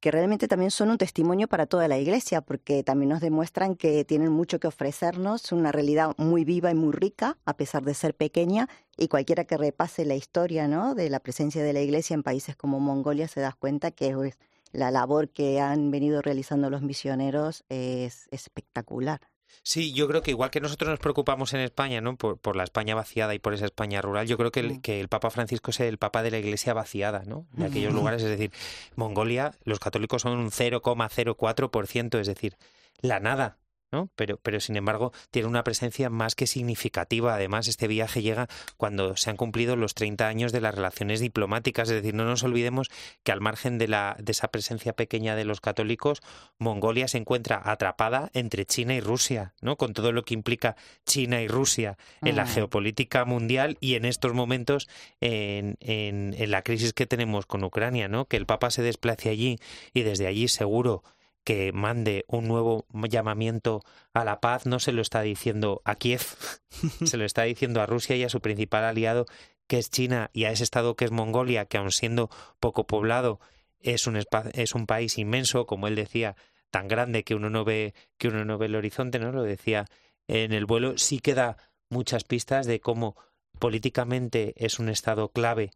[0.00, 4.04] que realmente también son un testimonio para toda la iglesia, porque también nos demuestran que
[4.04, 8.14] tienen mucho que ofrecernos, una realidad muy viva y muy rica, a pesar de ser
[8.14, 8.68] pequeña,
[8.98, 10.94] y cualquiera que repase la historia ¿no?
[10.94, 14.34] de la presencia de la iglesia en países como Mongolia se da cuenta que
[14.72, 19.22] la labor que han venido realizando los misioneros es espectacular.
[19.62, 22.16] Sí, yo creo que igual que nosotros nos preocupamos en España, ¿no?
[22.16, 24.80] Por, por la España vaciada y por esa España rural, yo creo que el, mm.
[24.82, 27.46] que el Papa Francisco es el Papa de la Iglesia vaciada, ¿no?
[27.58, 27.96] Aquellos mm.
[27.96, 28.52] lugares, es decir,
[28.94, 32.56] Mongolia, los católicos son un 0,04%, es decir,
[33.00, 33.56] la nada.
[33.92, 34.10] ¿No?
[34.16, 37.34] Pero, pero sin embargo tiene una presencia más que significativa.
[37.34, 41.88] Además, este viaje llega cuando se han cumplido los 30 años de las relaciones diplomáticas.
[41.88, 42.90] Es decir, no nos olvidemos
[43.22, 46.20] que al margen de, la, de esa presencia pequeña de los católicos,
[46.58, 49.76] Mongolia se encuentra atrapada entre China y Rusia, ¿no?
[49.76, 50.76] Con todo lo que implica
[51.06, 52.48] China y Rusia en la Mm.
[52.48, 54.88] geopolítica mundial y en estos momentos
[55.20, 58.26] en, en, en la crisis que tenemos con Ucrania, ¿no?
[58.26, 59.58] Que el Papa se desplace allí
[59.92, 61.02] y desde allí seguro
[61.44, 63.82] que mande un nuevo llamamiento
[64.12, 66.22] a la paz no se lo está diciendo a Kiev,
[67.04, 69.26] se lo está diciendo a Rusia y a su principal aliado
[69.66, 72.30] que es China y a ese estado que es Mongolia, que aun siendo
[72.60, 73.40] poco poblado
[73.80, 74.20] es un
[74.54, 76.36] es un país inmenso, como él decía,
[76.70, 79.30] tan grande que uno no ve que uno no ve el horizonte, ¿no?
[79.30, 79.86] Lo decía
[80.26, 81.56] en el vuelo, sí que da
[81.90, 83.16] muchas pistas de cómo
[83.58, 85.70] políticamente es un estado clave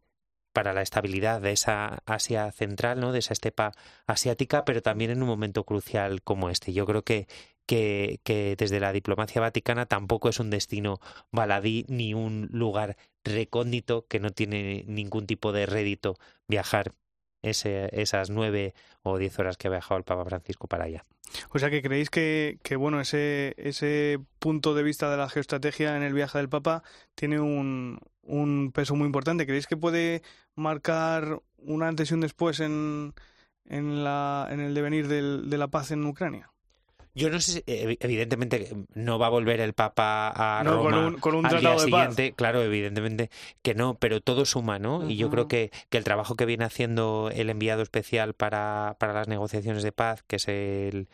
[0.53, 3.11] para la estabilidad de esa Asia central, ¿no?
[3.11, 3.73] de esa estepa
[4.07, 6.73] asiática, pero también en un momento crucial como este.
[6.73, 7.27] Yo creo que,
[7.65, 10.99] que, que desde la diplomacia vaticana tampoco es un destino
[11.31, 16.93] baladí ni un lugar recóndito que no tiene ningún tipo de rédito viajar
[17.41, 18.73] ese, esas nueve
[19.03, 21.05] o diez horas que ha viajado el Papa Francisco para allá.
[21.51, 25.95] O sea que creéis que, que bueno, ese, ese punto de vista de la geoestrategia
[25.95, 26.83] en el viaje del Papa
[27.13, 29.45] tiene un, un peso muy importante.
[29.45, 30.23] ¿Creéis que puede
[30.55, 33.13] marcar un antes y un después en,
[33.65, 36.51] en, la, en el devenir de la paz en Ucrania?
[37.15, 40.91] Yo no sé, si- evi- evidentemente no va a volver el Papa a No, con
[40.93, 41.83] Roma un- con un al día paz.
[41.83, 43.29] siguiente, claro, evidentemente
[43.61, 45.09] que no, pero todo suma, ¿no?
[45.09, 49.13] Y yo creo que, que el trabajo que viene haciendo el enviado especial para, para
[49.13, 51.09] las negociaciones de paz, que es el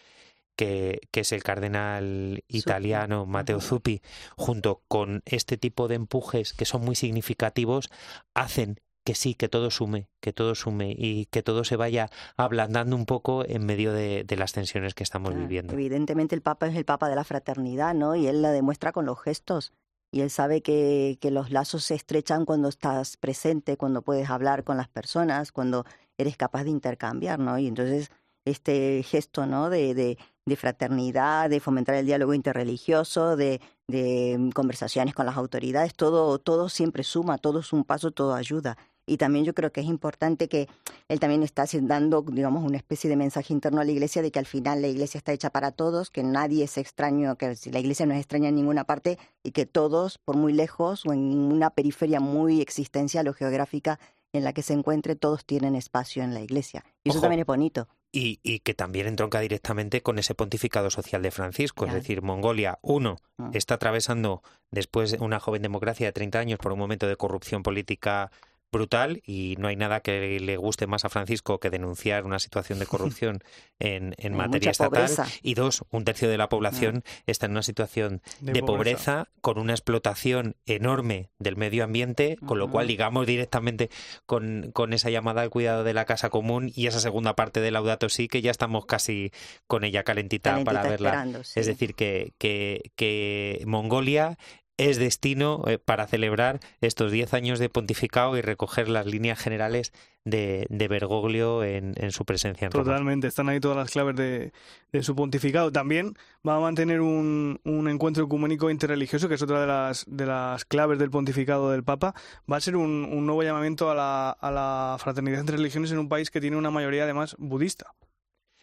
[0.57, 4.01] que, que es el cardenal italiano Matteo Zuppi,
[4.37, 7.89] junto con este tipo de empujes que son muy significativos,
[8.33, 12.95] hacen que sí, que todo sume, que todo sume y que todo se vaya ablandando
[12.95, 15.73] un poco en medio de, de las tensiones que estamos Claro, viviendo.
[15.73, 18.15] Evidentemente el Papa es el Papa de la fraternidad, ¿no?
[18.15, 19.71] Y él la demuestra con los gestos.
[20.11, 24.63] Y él sabe que, que los lazos se estrechan cuando estás presente, cuando puedes hablar
[24.63, 25.85] con las personas, cuando
[26.17, 27.57] eres capaz de intercambiar, ¿no?
[27.59, 28.09] Y entonces
[28.45, 29.69] este gesto, ¿no?
[29.69, 35.95] De, de, de fraternidad, de fomentar el diálogo interreligioso, de, de conversaciones con las autoridades,
[35.95, 38.77] todo, todo siempre suma, todo es un paso, todo ayuda.
[39.05, 40.67] Y también yo creo que es importante que
[41.07, 44.39] él también está dando, digamos, una especie de mensaje interno a la iglesia de que
[44.39, 48.05] al final la iglesia está hecha para todos, que nadie es extraño, que la iglesia
[48.05, 51.69] no es extraña en ninguna parte y que todos, por muy lejos o en una
[51.69, 53.99] periferia muy existencial o geográfica
[54.33, 56.83] en la que se encuentre, todos tienen espacio en la iglesia.
[57.03, 57.87] Y eso también es bonito.
[58.11, 61.85] Y, y que también entronca directamente con ese pontificado social de Francisco.
[61.85, 61.97] Claro.
[61.97, 63.49] Es decir, Mongolia, uno, Ah.
[63.53, 64.41] está atravesando,
[64.71, 68.31] después de una joven democracia de 30 años, por un momento de corrupción política
[68.75, 72.79] brutal y no hay nada que le guste más a Francisco que denunciar una situación
[72.79, 73.39] de corrupción
[73.79, 75.03] en, en Hay materia estatal.
[75.03, 75.25] pobreza.
[75.41, 79.13] Y dos, un tercio de la población está en una situación De de, pobreza.
[79.25, 79.29] pobreza.
[79.41, 83.89] con una explotación enorme del medio ambiente, con lo cual ligamos directamente
[84.25, 87.71] con, con esa llamada al cuidado de la casa común y esa segunda parte de
[87.71, 89.31] Laudato Si, que ya estamos casi
[89.67, 91.43] con ella calentita, Calentita para verla.
[91.43, 91.59] sí.
[91.59, 94.37] Es decir, que, que, que Mongolia
[94.77, 99.93] es destino eh, para celebrar estos 10 años de pontificado y recoger las líneas generales
[100.25, 102.71] de, de Bergoglio en, su presencia en.
[102.71, 104.51] Totalmente, están ahí todas las claves de,
[104.91, 105.71] de su pontificado.
[105.71, 106.15] También
[106.47, 110.65] va a mantener un, un encuentro ecuménico interreligioso, que es otra de las, de las
[110.65, 112.13] claves del pontificado del Papa.
[112.51, 115.99] Va a ser un, un nuevo llamamiento a la, a la fraternidad entre religiones en
[115.99, 117.93] un país que tiene una mayoría además budista.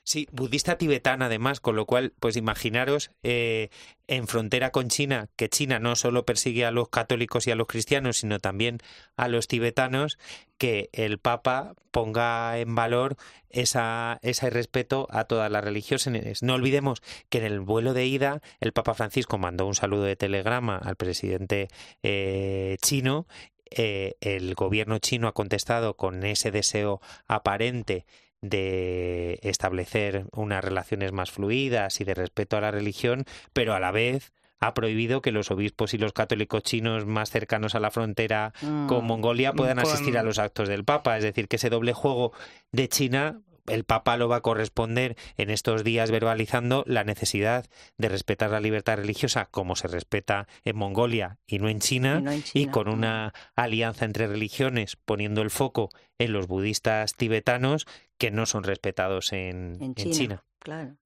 [0.05, 3.69] Sí, budista tibetana además, con lo cual, pues imaginaros eh,
[4.09, 7.69] en frontera con China, que China no solo persigue a los católicos y a los
[7.69, 8.79] cristianos, sino también
[9.17, 10.19] a los tibetanos,
[10.59, 13.17] que el Papa ponga en valor
[13.49, 16.43] esa, ese respeto a todas las religiones.
[16.43, 20.17] No olvidemos que en el vuelo de ida el Papa Francisco mandó un saludo de
[20.17, 21.69] telegrama al presidente
[22.03, 23.27] eh, chino
[23.75, 28.05] eh, el gobierno chino ha contestado con ese deseo aparente
[28.43, 33.93] de establecer unas relaciones más fluidas y de respeto a la religión, pero a la
[33.93, 38.53] vez ha prohibido que los obispos y los católicos chinos más cercanos a la frontera
[38.62, 38.86] Mm.
[38.86, 41.16] con Mongolia puedan asistir a los actos del Papa.
[41.16, 42.32] Es decir, que ese doble juego
[42.70, 47.66] de China el Papa lo va a corresponder en estos días verbalizando la necesidad
[47.97, 52.22] de respetar la libertad religiosa como se respeta en Mongolia y no en China, Y
[52.22, 57.14] no en y China, con una alianza entre religiones poniendo el foco en los budistas
[57.14, 57.86] tibetanos
[58.23, 60.45] que no son respetados en, En en China, China.
[60.61, 60.97] claro.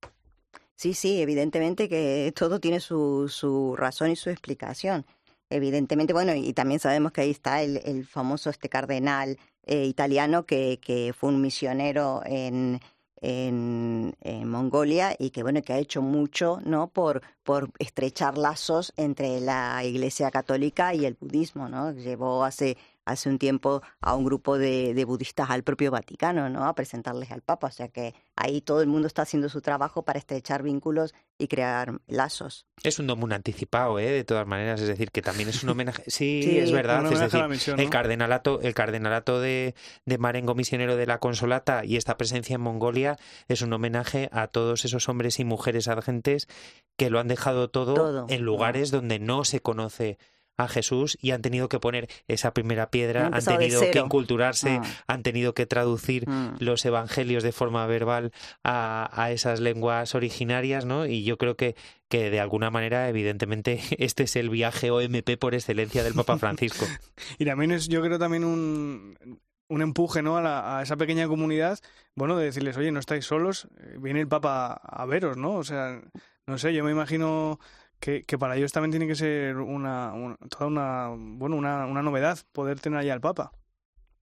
[0.74, 5.06] Sí, sí, evidentemente que todo tiene su, su razón y su explicación.
[5.48, 10.44] Evidentemente, bueno, y también sabemos que ahí está el, el famoso este cardenal eh, italiano
[10.44, 12.80] que, que fue un misionero en,
[13.22, 18.92] en, en, Mongolia y que bueno que ha hecho mucho no por por estrechar lazos
[18.98, 22.76] entre la Iglesia católica y el budismo no llevó hace
[23.06, 26.66] hace un tiempo a un grupo de, de, budistas al propio Vaticano, ¿no?
[26.66, 27.68] A presentarles al Papa.
[27.68, 31.48] O sea que ahí todo el mundo está haciendo su trabajo para estrechar vínculos y
[31.48, 32.66] crear lazos.
[32.82, 34.10] Es un domun anticipado, ¿eh?
[34.10, 36.02] De todas maneras, es decir, que también es un homenaje.
[36.16, 37.10] Sí, es verdad.
[37.12, 37.82] Es decir, misión, ¿no?
[37.82, 39.74] el cardenalato, el cardenalato de,
[40.06, 44.48] de Marengo misionero de la Consolata y esta presencia en Mongolia es un homenaje a
[44.48, 46.48] todos esos hombres y mujeres argentes
[46.96, 48.26] que lo han dejado todo, todo.
[48.28, 50.18] en lugares donde no se conoce
[50.56, 54.84] a Jesús y han tenido que poner esa primera piedra, han tenido que inculturarse, ah.
[55.06, 56.56] han tenido que traducir mm.
[56.60, 58.32] los evangelios de forma verbal
[58.64, 61.06] a, a, esas lenguas originarias, ¿no?
[61.06, 61.76] Y yo creo que,
[62.08, 66.86] que de alguna manera, evidentemente, este es el viaje OMP por excelencia del Papa Francisco.
[67.38, 70.36] y también es, yo creo, también un, un empuje ¿no?
[70.36, 71.78] A, la, a, esa pequeña comunidad,
[72.14, 75.54] bueno, de decirles, oye, no estáis solos, viene el Papa a veros, ¿no?
[75.54, 76.00] O sea,
[76.46, 77.58] no sé, yo me imagino
[78.00, 82.38] que, para ellos también tiene que ser una, una toda una bueno una, una, novedad
[82.52, 83.52] poder tener allá al Papa.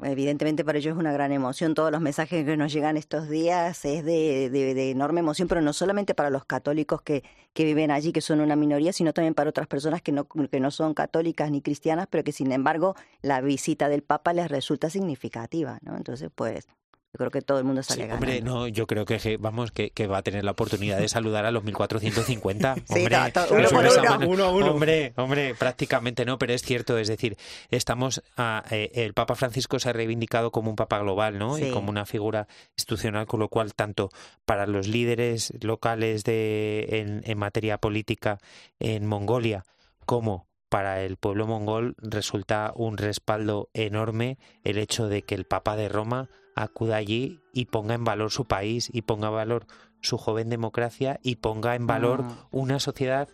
[0.01, 1.75] Evidentemente para ellos es una gran emoción.
[1.75, 5.63] Todos los mensajes que nos llegan estos días es de, de, de enorme emoción, pero
[5.63, 7.23] no solamente para los católicos que,
[7.53, 10.61] que, viven allí, que son una minoría, sino también para otras personas que no, que
[10.61, 14.91] no son católicas ni cristianas, pero que sin embargo la visita del Papa les resulta
[14.91, 15.79] significativa.
[15.83, 15.97] ¿no?
[15.97, 16.67] Entonces, pues
[17.15, 18.27] yo creo que todo el mundo sale sí, ganando.
[18.27, 21.45] Hombre, no, yo creo que vamos que, que, va a tener la oportunidad de saludar
[21.45, 22.75] a los 1450.
[22.75, 24.29] sí, hombre, to, uno, por uno.
[24.29, 24.71] uno, uno.
[24.73, 27.37] hombre, hombre, prácticamente no, pero es cierto, es decir,
[27.71, 31.55] estamos a, eh, el Papa Francisco se ha reivindicado como un papa global, ¿no?
[31.55, 31.67] Sí.
[31.67, 34.11] Y como una figura institucional, con lo cual tanto
[34.45, 38.41] para los líderes locales de en, en materia política
[38.81, 39.63] en Mongolia
[40.05, 45.77] como para el pueblo mongol resulta un respaldo enorme el hecho de que el Papa
[45.77, 49.67] de Roma acuda allí y ponga en valor su país y ponga en valor
[50.01, 52.49] su joven democracia y ponga en valor Ah.
[52.51, 53.29] una sociedad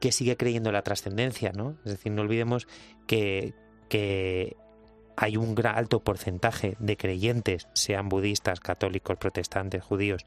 [0.00, 1.76] que sigue creyendo en la trascendencia, ¿no?
[1.84, 2.66] Es decir, no olvidemos
[3.06, 3.54] que,
[3.88, 4.56] que
[5.16, 10.26] hay un gran alto porcentaje de creyentes, sean budistas, católicos, protestantes, judíos,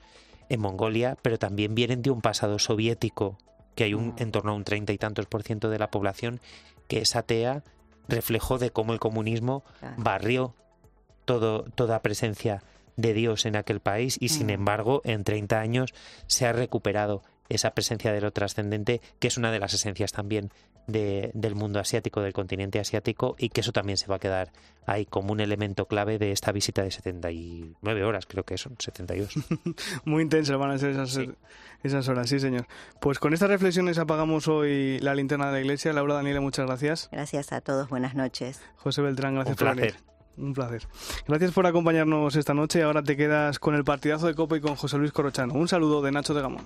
[0.50, 3.38] en Mongolia, pero también vienen de un pasado soviético,
[3.76, 6.40] que hay un, en torno a un treinta y tantos por ciento de la población
[6.88, 7.64] que es atea,
[8.08, 9.64] reflejo de cómo el comunismo
[9.98, 10.56] barrió
[11.30, 12.64] todo, toda presencia
[12.98, 14.50] de Dios en aquel país y sin Mm.
[14.60, 15.94] embargo en 30 años
[16.26, 20.50] se ha recuperado esa presencia de lo trascendente que es una de las esencias también
[20.88, 24.52] de, del mundo asiático, del continente asiático y que eso también se va a quedar
[24.88, 29.30] ahí como un elemento clave de esta visita de 79 horas, creo que son 72.
[30.06, 31.30] Muy intensas van a ser esas, Sí.
[31.84, 32.66] esas horas, sí señor.
[33.00, 35.94] Pues con estas reflexiones apagamos hoy la linterna de la iglesia.
[35.94, 37.08] Laura Daniela, muchas gracias.
[37.12, 38.62] Gracias a todos, buenas noches.
[38.78, 39.94] José Beltrán, gracias Un por placer.
[39.94, 40.10] venir.
[40.40, 40.88] Un placer.
[41.28, 42.84] Gracias por acompañarnos esta noche.
[42.84, 45.54] Ahora te quedas con el partidazo de Copa y con José Luis Corrochano.
[45.54, 46.66] Un saludo de Nacho de Gamón.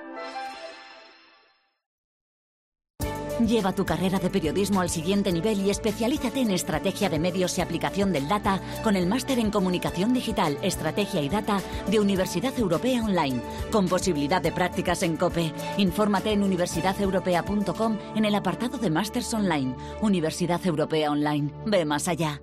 [3.47, 7.61] Lleva tu carrera de periodismo al siguiente nivel y especialízate en estrategia de medios y
[7.61, 13.03] aplicación del data con el máster en comunicación digital, estrategia y data de Universidad Europea
[13.03, 15.53] Online, con posibilidad de prácticas en COPE.
[15.77, 19.75] Infórmate en universidadeuropea.com en el apartado de másters online.
[20.01, 21.51] Universidad Europea Online.
[21.65, 22.41] Ve más allá.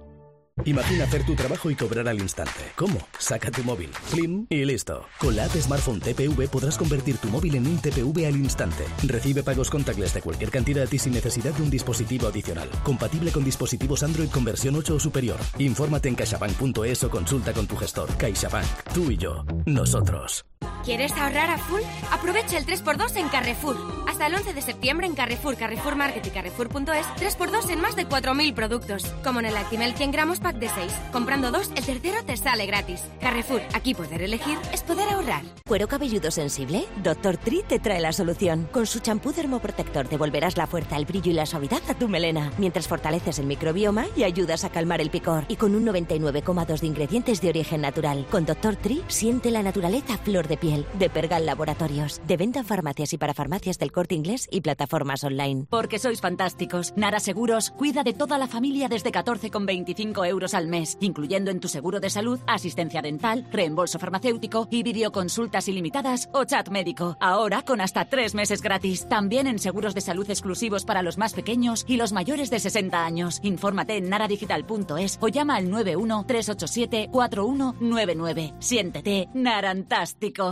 [0.64, 2.72] Imagina hacer tu trabajo y cobrar al instante.
[2.76, 2.98] ¿Cómo?
[3.18, 5.06] Saca tu móvil, Flim y listo.
[5.18, 8.84] Con la app Smartphone TPV podrás convertir tu móvil en un TPV al instante.
[9.04, 12.68] Recibe pagos contactless de cualquier cantidad y sin necesidad de un dispositivo adicional.
[12.82, 15.38] Compatible con dispositivos Android con versión 8 o superior.
[15.58, 18.08] Infórmate en caixabank.es o consulta con tu gestor.
[18.16, 18.66] CaixaBank.
[18.94, 19.44] Tú y yo.
[19.66, 20.44] Nosotros.
[20.84, 21.80] ¿Quieres ahorrar a full?
[22.10, 23.76] Aprovecha el 3x2 en Carrefour.
[24.08, 28.08] Hasta el 11 de septiembre en Carrefour, Carrefour Market y Carrefour.es, 3x2 en más de
[28.08, 29.04] 4.000 productos.
[29.22, 30.92] Como en el Actimel 100 gramos pack de 6.
[31.12, 33.02] Comprando dos, el tercero te sale gratis.
[33.20, 35.42] Carrefour, aquí poder elegir es poder ahorrar.
[35.66, 36.86] ¿Cuero cabelludo sensible?
[37.02, 37.36] Dr.
[37.36, 38.68] Tri te trae la solución.
[38.72, 42.52] Con su champú dermoprotector devolverás la fuerza, el brillo y la suavidad a tu melena,
[42.58, 45.44] mientras fortaleces el microbioma y ayudas a calmar el picor.
[45.48, 48.26] Y con un 99,2 de ingredientes de origen natural.
[48.30, 48.76] Con Dr.
[48.76, 52.20] Tri siente la naturaleza flor de piel de Pergal Laboratorios.
[52.26, 55.66] De venta en farmacias y para farmacias del corte inglés y plataformas online.
[55.70, 56.92] Porque sois fantásticos.
[56.96, 61.68] Nara Seguros cuida de toda la familia desde 14,25 euros al mes, incluyendo en tu
[61.68, 67.16] seguro de salud, asistencia dental, reembolso farmacéutico y videoconsultas ilimitadas o chat médico.
[67.20, 69.08] Ahora con hasta tres meses gratis.
[69.08, 73.04] También en seguros de salud exclusivos para los más pequeños y los mayores de 60
[73.04, 73.40] años.
[73.42, 78.54] Infórmate en naradigital.es o llama al 91 387 4199.
[78.58, 80.47] Siéntete narantástico.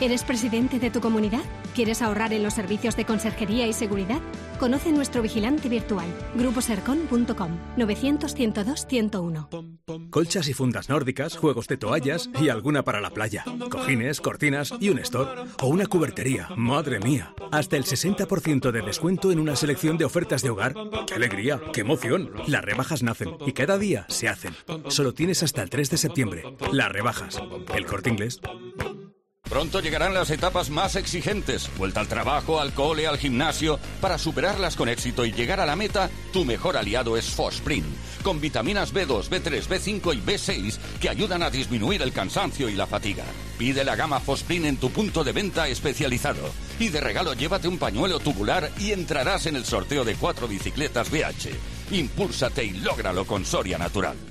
[0.00, 1.42] ¿Eres presidente de tu comunidad?
[1.74, 4.18] ¿Quieres ahorrar en los servicios de conserjería y seguridad?
[4.58, 10.10] Conoce nuestro vigilante virtual, gruposercon.com 900-102-101.
[10.10, 13.44] Colchas y fundas nórdicas, juegos de toallas y alguna para la playa.
[13.70, 15.42] Cojines, cortinas y un store.
[15.60, 16.48] O una cubertería.
[16.56, 17.34] Madre mía.
[17.52, 20.74] Hasta el 60% de descuento en una selección de ofertas de hogar.
[21.06, 21.60] ¡Qué alegría!
[21.72, 22.30] ¡Qué emoción!
[22.46, 24.54] Las rebajas nacen y cada día se hacen.
[24.88, 26.44] Solo tienes hasta el 3 de septiembre.
[26.72, 27.38] Las rebajas.
[27.74, 28.40] El corte inglés.
[29.50, 31.68] Pronto llegarán las etapas más exigentes.
[31.76, 33.80] Vuelta al trabajo, al cole, al gimnasio.
[34.00, 37.84] Para superarlas con éxito y llegar a la meta, tu mejor aliado es Fosprin.
[38.22, 42.86] Con vitaminas B2, B3, B5 y B6 que ayudan a disminuir el cansancio y la
[42.86, 43.24] fatiga.
[43.58, 46.48] Pide la gama Fosprin en tu punto de venta especializado.
[46.78, 51.10] Y de regalo llévate un pañuelo tubular y entrarás en el sorteo de cuatro bicicletas
[51.10, 51.90] BH.
[51.90, 54.29] Impúlsate y lógralo con Soria Natural.